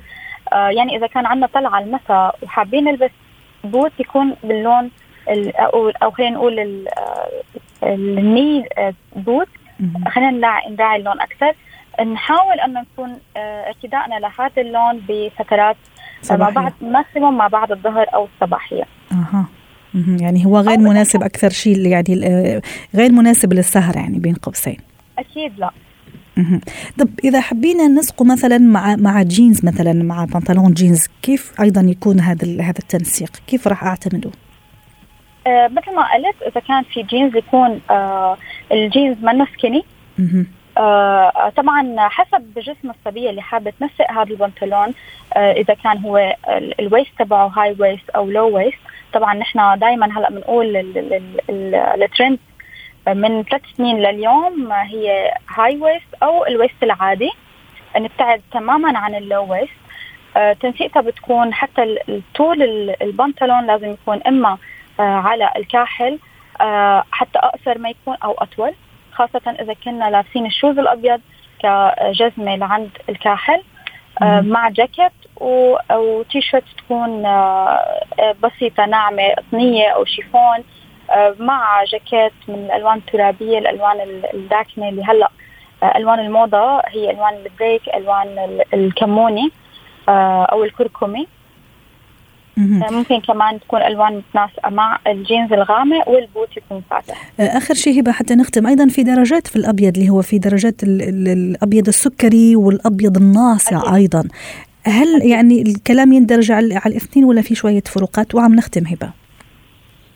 آه 0.54 0.70
يعني 0.70 0.98
إذا 0.98 1.08
كان 1.08 1.26
عندنا 1.26 1.48
طلعة 1.48 1.80
المساء 1.80 2.36
وحابين 2.44 2.84
نلبس 2.84 3.12
boot 3.64 3.92
يكون 4.00 4.36
باللون 4.44 4.92
أو 5.56 5.90
أو 5.90 6.12
خلينا 6.12 6.36
نقول 6.36 6.60
آه، 6.60 7.30
ال 7.84 8.01
knee 8.01 8.70
آه، 8.78 8.94
boot. 9.16 9.48
خلينا 10.08 10.32
نراعي 10.70 11.00
اللون 11.00 11.22
أكثر. 11.22 11.54
نحاول 12.14 12.60
أن 12.60 12.74
نكون 12.74 13.20
آه، 13.38 13.68
ارتدائنا 13.68 14.20
لهذا 14.20 14.62
اللون 14.62 15.02
بفترات 15.10 15.78
مع 16.32 16.50
بعض 16.50 16.74
maximum 16.82 17.38
مع 17.38 17.48
بعض 17.48 17.72
الظهر 17.72 18.06
أو 18.14 18.28
الصباحية. 18.36 18.84
أها. 19.12 19.46
يعني 20.22 20.46
هو 20.46 20.60
غير 20.60 20.78
مناسب 20.78 21.24
أكثر 21.24 21.50
شيء 21.50 21.88
يعني 21.88 22.16
غير 22.96 23.12
مناسب 23.12 23.54
للسهر 23.54 23.96
يعني 23.96 24.20
بين 24.20 24.34
قوسين. 24.34 24.78
أكيد 25.20 25.60
لا. 25.60 25.72
طب 27.00 27.10
إذا 27.24 27.42
حبينا 27.42 27.88
نسقه 27.88 28.26
مثلا 28.26 28.58
مع 28.58 28.96
مع 28.96 29.22
جينز 29.22 29.66
مثلا 29.66 29.94
مع 29.94 30.26
بنطلون 30.26 30.74
جينز 30.74 31.08
كيف 31.22 31.62
أيضا 31.62 31.82
يكون 31.82 32.20
هذا 32.20 32.62
هذا 32.62 32.80
التنسيق؟ 32.80 33.32
كيف 33.48 33.68
راح 33.68 33.84
أعتمده؟ 33.84 34.32
آه 35.48 35.68
مثل 35.68 35.96
ما 35.96 36.14
قلت 36.14 36.42
إذا 36.42 36.62
كان 36.68 36.84
في 36.84 37.04
جينز 37.04 37.36
يكون 37.36 37.82
آه 37.90 38.38
الجينز 38.72 39.18
منه 39.24 39.48
skinny 39.54 39.84
آه 40.78 41.52
طبعا 41.58 41.96
حسب 42.10 42.60
جسم 42.60 42.90
الصبية 42.90 43.30
اللي 43.30 43.42
حابة 43.42 43.74
تنسق 43.80 44.12
هذا 44.12 44.30
البنطلون 44.32 44.94
آه 45.34 45.52
إذا 45.52 45.74
كان 45.74 45.98
هو 45.98 46.36
ال 46.80 46.85
waist 46.85 47.12
تبعه 47.20 47.48
high 47.48 47.76
waist 47.80 48.10
أو 48.10 48.30
low 48.30 48.56
waist 48.56 48.80
طبعا 49.14 49.34
نحن 49.34 49.80
دائما 49.80 50.18
هلأ 50.18 50.30
بنقول 50.30 50.96
الترند 52.04 52.40
من 53.14 53.44
ثلاث 53.44 53.62
سنين 53.78 53.98
لليوم 53.98 54.72
هي 54.72 55.34
high 55.56 55.78
waist 55.78 56.14
أو 56.24 56.46
ال 56.46 56.52
waist 56.52 56.84
العادي. 56.84 57.32
نبتعد 57.98 58.42
تماما 58.52 58.98
عن 58.98 59.16
ال 59.16 59.25
low 59.25 59.52
waist. 59.52 59.74
آه، 60.38 60.54
تنسيقتها 60.54 61.02
بتكون 61.02 61.54
حتى 61.54 61.98
طول 62.36 62.64
البنطلون 63.02 63.68
لازم 63.68 63.92
يكون 63.92 64.22
إما 64.28 64.58
آه، 65.00 65.04
على 65.04 65.52
الكاحل 65.56 66.20
آه، 66.62 67.04
حتى 67.12 67.40
أقصر 67.40 67.78
ما 67.78 67.90
يكون 67.90 68.18
أو 68.24 68.32
أطول. 68.32 68.74
خاصة 69.12 69.56
إذا 69.62 69.74
كنا 69.74 70.10
لابسين 70.10 70.46
ال 70.46 70.52
shoes 70.52 70.80
الأبيض 70.80 71.22
كجزمة 71.60 72.56
لعند 72.56 72.90
الكاحل 73.10 73.64
مع 74.22 74.70
جاكيت 74.70 75.12
وتي 75.92 76.42
شيرت 76.42 76.64
تكون 76.78 77.24
بسيطة 78.44 78.86
ناعمة 78.86 79.30
قطنية 79.38 79.90
أو 79.90 80.06
شيفون. 80.06 80.64
مع 81.40 81.84
جاكيت 81.84 82.34
من 82.48 82.56
الألوان 82.56 82.98
الترابية 82.98 83.58
الألوان 83.60 83.98
الداكنة 84.34 84.90
اللي 84.90 85.04
هلأ 85.04 85.30
آه، 85.84 85.98
ألوان 85.98 86.20
الموضة 86.20 86.80
هي 86.80 87.12
ألوان 87.12 87.34
ال 87.46 87.52
brick 87.52 87.82
ألوان 87.96 88.60
الكموني 88.74 89.52
آه، 90.10 90.46
أو 90.46 90.64
الكركمي. 90.64 91.28
ممكن 92.92 93.20
كمان 93.20 93.60
تكون 93.60 93.82
ألوان 93.82 94.18
متناسقه 94.18 94.70
مع 94.70 95.00
الجينز 95.08 95.54
الغامق 95.54 96.10
وال 96.10 96.26
boot 96.26 96.58
يكون 96.58 96.84
فاتح. 96.90 97.32
آخر 97.40 97.74
شيء 97.74 98.02
هبة 98.02 98.12
حتى 98.12 98.36
نختم. 98.36 98.68
أيضا 98.68 98.88
في 98.88 99.04
درجات 99.04 99.48
في 99.48 99.56
الأبيض 99.56 99.98
اللي 99.98 100.10
هو 100.10 100.22
في 100.22 100.40
درجات 100.40 100.84
الأبيض 100.84 101.88
السكري 101.88 102.56
والأبيض 102.56 103.18
الناصع 103.18 103.78
أكيد. 103.78 103.94
أيضا. 103.94 104.28
هل 104.86 105.22
يعني 105.22 105.62
الكلام 105.62 106.14
يندرج 106.14 106.52
على 106.52 106.82
الاثنين 106.86 107.26
ولا 107.26 107.42
في 107.42 107.56
شوية 107.56 107.82
فروقات؟ 107.82 108.36
وعم 108.36 108.56
نختم 108.56 108.86
هبة. 108.88 109.08
آه 109.08 109.19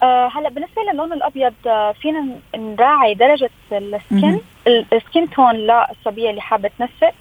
هلا 0.05 0.49
بالنسبة 0.49 0.81
للون 0.93 1.13
الأبيض 1.13 1.53
آه 1.67 1.91
فينا 1.91 2.25
نراعي 2.55 3.13
درجة 3.13 3.49
السكن 3.71 4.39
السكن 4.67 5.29
تون 5.29 5.55
للصبيه 5.55 6.29
اللي 6.29 6.41
حابة 6.41 6.69
تنسق 6.79 7.13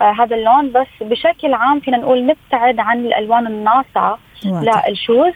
آه 0.00 0.12
هذا 0.12 0.36
اللون. 0.36 0.72
بس 0.72 0.86
بشكل 1.00 1.54
عام 1.54 1.80
فينا 1.80 1.96
نقول 1.96 2.26
نبتعد 2.26 2.78
عن 2.80 3.06
الألوان 3.06 3.46
الناصعة 3.46 4.18
لل 4.44 4.69
shoes 4.69 5.32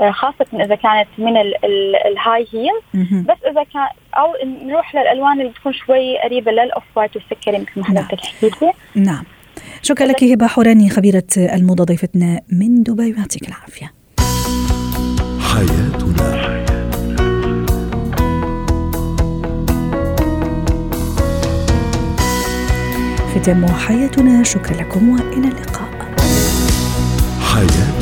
آه 0.00 0.10
خاصة 0.10 0.46
إذا 0.54 0.74
كانت 0.74 1.08
من 1.18 1.36
ال 2.06 2.46
high 2.52 2.78
heel 2.78 3.04
بس 3.22 3.38
إذا 3.50 3.62
كان 3.62 3.88
أو 4.14 4.34
نروح 4.44 4.94
للألوان 4.94 5.40
اللي 5.40 5.50
بتكون 5.50 5.72
شوي 5.72 6.18
قريبة 6.18 6.52
لل 6.52 6.65
off 6.65 6.84
white 6.96 7.16
والسكري 7.16 7.58
مثل 7.58 7.70
ما 7.76 7.84
حضرتك 7.84 8.20
حكيتي 8.20 8.72
نعم. 8.94 9.24
شكرا 9.82 10.06
لك 10.06 10.24
هبة 10.24 10.46
حوراني 10.46 10.90
خبيرة 10.90 11.24
الموضة 11.36 11.84
ضيفتنا 11.84 12.40
من 12.52 12.82
دبي 12.82 13.12
ويعطيك 13.12 13.48
العافية. 13.48 14.03
حياتنا. 15.54 16.28
ختام 23.34 23.66
حياتنا. 23.66 24.42
شكرا 24.42 24.76
لكم 24.76 25.08
وإلى 25.08 25.48
اللقاء. 25.48 26.14
حياتنا 27.40 27.93